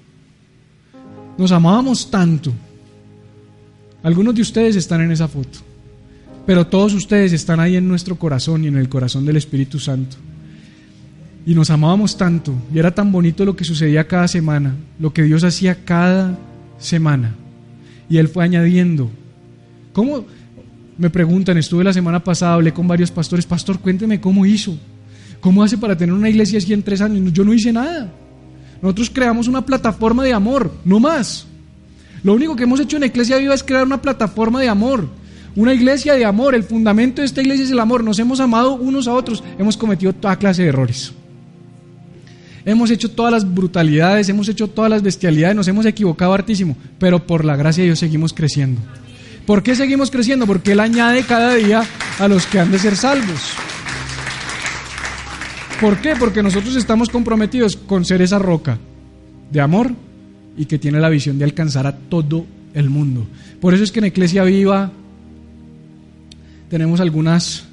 [1.36, 2.52] Nos amábamos tanto.
[4.04, 5.58] Algunos de ustedes están en esa foto.
[6.46, 10.18] Pero todos ustedes están ahí en nuestro corazón y en el corazón del Espíritu Santo.
[11.44, 15.24] Y nos amábamos tanto, y era tan bonito lo que sucedía cada semana, lo que
[15.24, 16.38] Dios hacía cada
[16.78, 17.34] semana.
[18.08, 19.10] Y Él fue añadiendo.
[19.92, 20.26] ¿Cómo?
[21.00, 24.76] Me preguntan, estuve la semana pasada, hablé con varios pastores, pastor, cuénteme cómo hizo.
[25.40, 27.32] ¿Cómo hace para tener una iglesia así en tres años?
[27.32, 28.12] Yo no hice nada.
[28.82, 31.46] Nosotros creamos una plataforma de amor, no más.
[32.22, 35.08] Lo único que hemos hecho en Iglesia Viva es crear una plataforma de amor.
[35.56, 38.04] Una iglesia de amor, el fundamento de esta iglesia es el amor.
[38.04, 41.14] Nos hemos amado unos a otros, hemos cometido toda clase de errores.
[42.66, 47.26] Hemos hecho todas las brutalidades, hemos hecho todas las bestialidades, nos hemos equivocado hartísimo, pero
[47.26, 48.82] por la gracia de Dios seguimos creciendo.
[49.46, 50.46] ¿Por qué seguimos creciendo?
[50.46, 51.82] Porque Él añade cada día
[52.18, 53.54] a los que han de ser salvos.
[55.80, 56.14] ¿Por qué?
[56.14, 58.78] Porque nosotros estamos comprometidos con ser esa roca
[59.50, 59.92] de amor
[60.56, 63.26] y que tiene la visión de alcanzar a todo el mundo.
[63.60, 64.92] Por eso es que en Iglesia Viva
[66.68, 67.64] tenemos algunas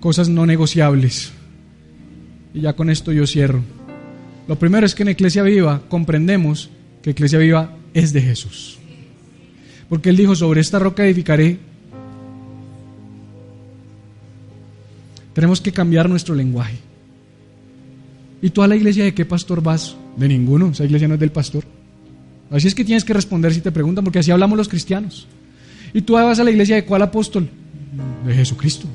[0.00, 1.32] cosas no negociables.
[2.54, 3.62] Y ya con esto yo cierro.
[4.48, 6.70] Lo primero es que en Iglesia Viva comprendemos
[7.02, 8.78] que Iglesia Viva es de Jesús.
[9.94, 11.56] Porque Él dijo, sobre esta roca edificaré
[15.32, 16.78] Tenemos que cambiar nuestro lenguaje.
[18.42, 19.94] ¿Y tú a la iglesia de qué pastor vas?
[20.16, 21.62] De ninguno, esa iglesia no es del pastor.
[22.50, 25.28] Así es que tienes que responder si te preguntan, porque así hablamos los cristianos.
[25.92, 27.48] ¿Y tú vas a la iglesia de cuál apóstol?
[28.26, 28.88] De Jesucristo.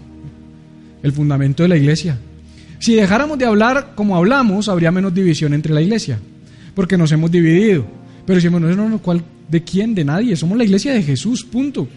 [1.02, 2.20] El fundamento de la iglesia.
[2.80, 6.20] Si dejáramos de hablar como hablamos, habría menos división entre la iglesia,
[6.76, 7.86] porque nos hemos dividido.
[8.30, 9.96] Pero si no, no, no, ¿cuál, ¿de quién?
[9.96, 10.36] De nadie.
[10.36, 11.88] Somos la iglesia de Jesús, punto.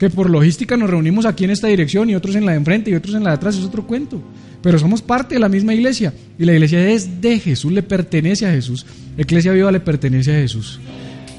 [0.00, 2.90] Que por logística nos reunimos aquí en esta dirección y otros en la de enfrente
[2.90, 4.20] y otros en la de atrás, es otro cuento.
[4.62, 8.46] Pero somos parte de la misma iglesia y la iglesia es de Jesús, le pertenece
[8.46, 8.84] a Jesús.
[9.16, 10.80] La iglesia viva le pertenece a Jesús.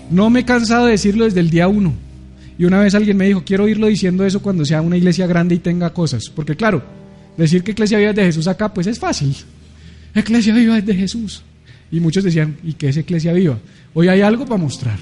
[0.10, 1.94] No me he cansado de decirlo desde el día uno.
[2.58, 5.56] Y una vez alguien me dijo, quiero oírlo diciendo eso cuando sea una iglesia grande
[5.56, 6.30] y tenga cosas.
[6.34, 6.82] Porque claro,
[7.36, 9.36] decir que iglesia viva es de Jesús acá, pues es fácil.
[10.16, 11.44] Iglesia viva es de Jesús.
[11.92, 13.58] Y muchos decían, ¿y qué es iglesia viva?
[13.94, 15.00] Hoy hay algo para mostrar.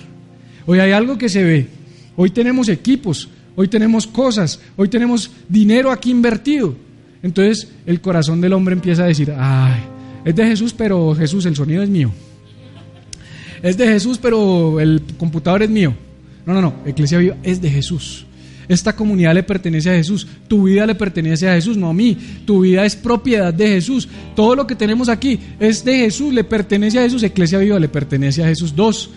[0.65, 1.67] Hoy hay algo que se ve.
[2.15, 6.75] Hoy tenemos equipos, hoy tenemos cosas, hoy tenemos dinero aquí invertido.
[7.21, 9.81] Entonces el corazón del hombre empieza a decir, ay,
[10.23, 12.11] es de Jesús, pero Jesús, el sonido es mío.
[13.61, 15.93] Es de Jesús, pero el computador es mío.
[16.45, 18.25] No, no, no, Iglesia Viva es de Jesús.
[18.67, 20.27] Esta comunidad le pertenece a Jesús.
[20.47, 22.17] Tu vida le pertenece a Jesús, no a mí.
[22.45, 24.07] Tu vida es propiedad de Jesús.
[24.35, 27.23] Todo lo que tenemos aquí es de Jesús, le pertenece a Jesús.
[27.23, 28.75] Iglesia Viva le pertenece a Jesús.
[28.75, 29.11] Dos,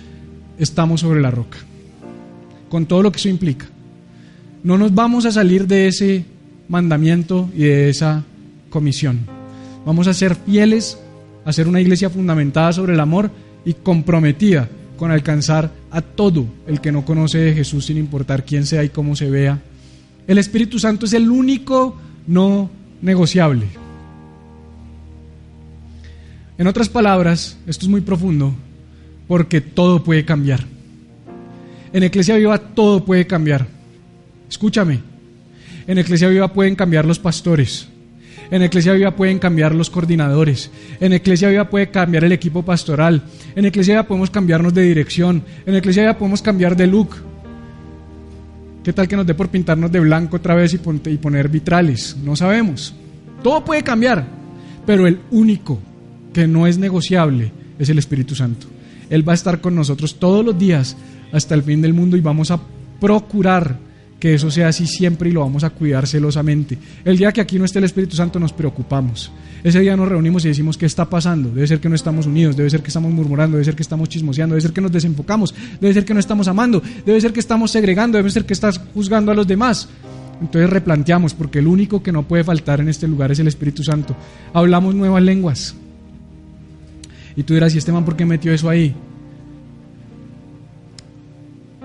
[0.59, 1.59] estamos sobre la roca.
[2.68, 3.66] Con todo lo que eso implica.
[4.62, 6.24] No nos vamos a salir de ese
[6.68, 8.24] mandamiento y de esa
[8.68, 9.20] comisión.
[9.86, 10.99] Vamos a ser fieles
[11.44, 13.30] a ser una iglesia fundamentada sobre el amor
[13.64, 14.68] y comprometida
[14.99, 18.90] con alcanzar a todo el que no conoce de Jesús sin importar quién sea y
[18.90, 19.62] cómo se vea.
[20.26, 21.96] El Espíritu Santo es el único
[22.26, 22.68] no
[23.01, 23.66] negociable.
[26.59, 28.53] En otras palabras, esto es muy profundo,
[29.28, 30.64] porque todo puede cambiar.
[31.92, 33.66] En Iglesia Viva todo puede cambiar.
[34.51, 35.01] Escúchame,
[35.86, 37.88] en Iglesia Viva pueden cambiar los pastores,
[38.51, 40.70] en Iglesia Viva pueden cambiar los coordinadores.
[41.01, 43.22] En Iglesia Viva puede cambiar el equipo pastoral.
[43.55, 45.42] En Iglesia Viva podemos cambiarnos de dirección.
[45.66, 47.16] En Iglesia Viva podemos cambiar de look.
[48.82, 52.16] ¿Qué tal que nos dé por pintarnos de blanco otra vez y, poner vitrales?
[52.24, 52.94] No sabemos.
[53.42, 54.24] Todo puede cambiar.
[54.86, 55.78] Pero el único
[56.32, 58.66] que no es negociable es el Espíritu Santo.
[59.11, 60.96] Él va a estar con nosotros todos los días
[61.32, 62.61] hasta el fin del mundo y vamos a
[63.01, 63.78] procurar
[64.19, 66.77] que eso sea así siempre y lo vamos a cuidar celosamente.
[67.05, 69.31] El día que aquí no esté el Espíritu Santo nos preocupamos.
[69.62, 71.51] Ese día nos reunimos y decimos qué está pasando.
[71.51, 74.09] Debe ser que no estamos unidos, debe ser que estamos murmurando, debe ser que estamos
[74.09, 77.41] chismoseando, debe ser que nos desenfocamos, debe ser que no estamos amando, debe ser que
[77.41, 79.89] estamos segregando, debe ser que estás juzgando a los demás.
[80.41, 83.83] Entonces replanteamos, porque el único que no puede faltar en este lugar es el Espíritu
[83.83, 84.16] Santo.
[84.53, 85.75] Hablamos nuevas lenguas.
[87.37, 88.95] Y tú dirás, ¿y este man por qué metió eso ahí?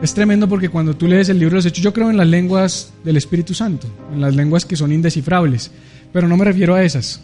[0.04, 2.28] Es tremendo porque cuando tú lees el libro de los Hechos, yo creo en las
[2.28, 5.72] lenguas del Espíritu Santo, en las lenguas que son indescifrables,
[6.12, 7.22] pero no me refiero a esas.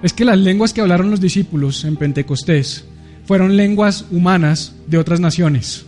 [0.00, 2.84] Es que las lenguas que hablaron los discípulos en Pentecostés
[3.24, 5.84] fueron lenguas humanas de otras naciones.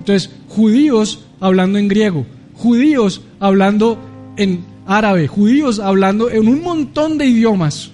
[0.00, 3.96] Entonces, judíos hablando en griego, judíos hablando
[4.36, 7.92] en árabe, judíos hablando en un montón de idiomas.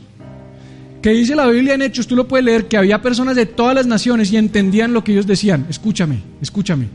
[1.06, 3.76] Que dice la Biblia en Hechos, tú lo puedes leer, que había personas de todas
[3.76, 5.64] las naciones y entendían lo que ellos decían.
[5.70, 6.88] Escúchame, escúchame.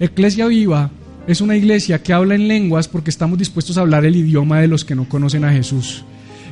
[0.00, 0.90] Iglesia Viva
[1.24, 4.66] es una iglesia que habla en lenguas porque estamos dispuestos a hablar el idioma de
[4.66, 6.04] los que no conocen a Jesús.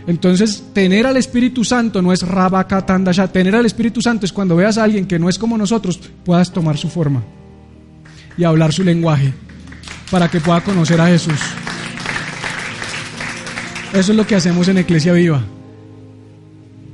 [0.06, 3.32] Entonces, tener al Espíritu Santo no es rabacatandasha.
[3.32, 6.52] Tener al Espíritu Santo es cuando veas a alguien que no es como nosotros, puedas
[6.52, 7.24] tomar su forma
[8.38, 9.32] y hablar su lenguaje
[10.08, 11.40] para que pueda conocer a Jesús.
[13.92, 15.55] Eso es lo que hacemos en Iglesia Viva.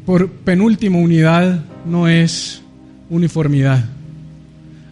[0.07, 2.63] Por penúltimo, unidad no es
[3.09, 3.85] uniformidad.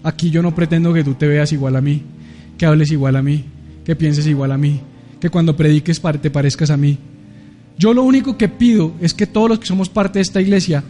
[0.03, 2.03] Aquí yo no pretendo que tú te veas igual a mí,
[2.57, 3.45] que hables igual a mí,
[3.85, 4.81] que pienses igual a mí,
[5.21, 6.99] que cuando prediques te parezcas a mí.
[7.77, 10.85] Yo lo único que pido es que todos los que somos parte de esta iglesia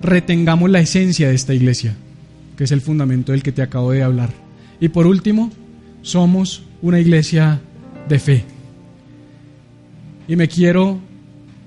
[0.00, 1.96] retengamos la esencia de esta iglesia,
[2.56, 4.30] que es el fundamento del que te acabo de hablar.
[4.78, 5.50] Y por último,
[6.02, 7.60] somos una iglesia
[8.08, 8.44] de fe.
[10.28, 11.00] Y me quiero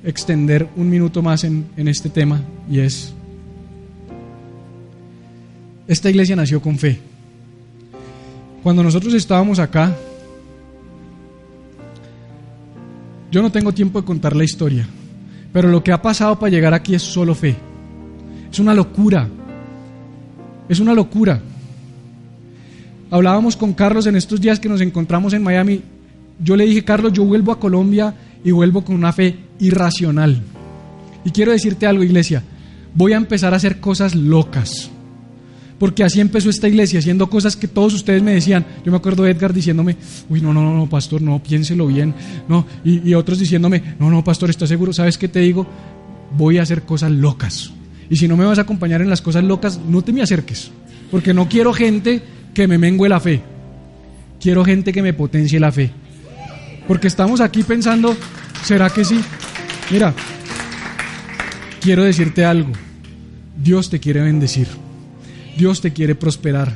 [0.03, 3.13] extender un minuto más en, este tema y es,
[5.87, 6.99] esta iglesia nació con fe.
[8.61, 9.95] Cuando nosotros estábamos acá,
[13.31, 14.87] yo no tengo tiempo de contar la historia,
[15.51, 17.55] pero lo que ha pasado para llegar aquí es solo fe.
[18.51, 19.27] Es una locura.
[20.69, 21.41] Es una locura.
[23.09, 25.81] Hablábamos con Carlos en estos días que nos encontramos en Miami.
[26.39, 30.41] Yo le dije, Carlos, yo vuelvo a Colombia y vuelvo con una fe irracional.
[31.25, 32.43] Y quiero decirte algo, iglesia,
[32.93, 34.89] voy a empezar a hacer cosas locas.
[35.79, 38.65] Porque así empezó esta iglesia, haciendo cosas que todos ustedes me decían.
[38.85, 39.97] Yo me acuerdo de Edgar diciéndome,
[40.29, 42.13] uy, no, no, no, pastor, no, piénselo bien.
[42.47, 44.93] No, y, y otros diciéndome, no, no, pastor, ¿estás seguro?
[44.93, 45.67] ¿Sabes qué te digo?
[46.37, 47.73] Voy a hacer cosas locas.
[48.09, 50.71] Y si no me vas a acompañar en las cosas locas, no te me acerques.
[51.11, 52.21] Porque no quiero gente
[52.53, 53.41] que me mengue la fe.
[54.39, 55.91] Quiero gente que me potencie la fe.
[56.87, 58.15] Porque estamos aquí pensando,
[58.63, 59.19] ¿será que sí?
[59.91, 60.13] Mira,
[61.81, 62.71] quiero decirte algo.
[63.61, 64.67] Dios te quiere bendecir.
[65.57, 66.73] Dios te quiere prosperar.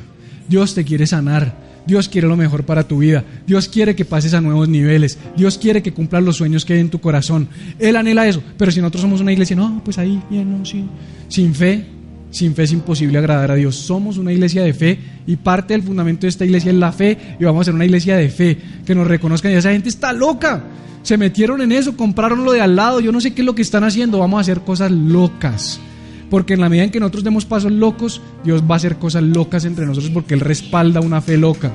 [0.48, 1.68] Dios te quiere sanar.
[1.86, 3.24] Dios quiere lo mejor para tu vida.
[3.46, 5.18] Dios quiere que pases a nuevos niveles.
[5.36, 7.48] Dios quiere que cumplas los sueños que hay en tu corazón.
[7.78, 8.42] Él anhela eso.
[8.58, 10.84] Pero si nosotros somos una iglesia, no, pues ahí, bien, no, sí.
[11.28, 11.86] Sin fe,
[12.30, 13.74] sin fe es imposible agradar a Dios.
[13.76, 17.16] Somos una iglesia de fe y parte del fundamento de esta iglesia es la fe
[17.40, 20.12] y vamos a ser una iglesia de fe que nos reconozcan y esa gente está
[20.12, 20.62] loca.
[21.08, 23.54] Se metieron en eso, compraron lo de al lado, yo no sé qué es lo
[23.54, 25.80] que están haciendo, vamos a hacer cosas locas.
[26.28, 29.22] Porque en la medida en que nosotros demos pasos locos, Dios va a hacer cosas
[29.22, 31.72] locas entre nosotros porque Él respalda una fe loca.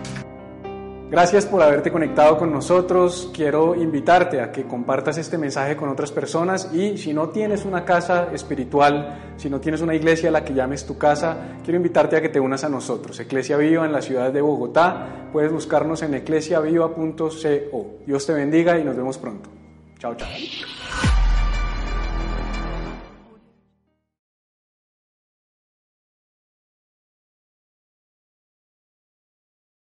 [1.13, 3.29] Gracias por haberte conectado con nosotros.
[3.31, 7.85] Quiero invitarte a que compartas este mensaje con otras personas y si no tienes una
[7.85, 12.17] casa espiritual, si no tienes una iglesia a la que llames tu casa, quiero invitarte
[12.17, 13.19] a que te unas a nosotros.
[13.19, 15.29] Eclesia Viva en la ciudad de Bogotá.
[15.31, 17.91] Puedes buscarnos en eclesiaviva.co.
[18.07, 19.51] Dios te bendiga y nos vemos pronto.
[19.99, 20.29] Chao, chao.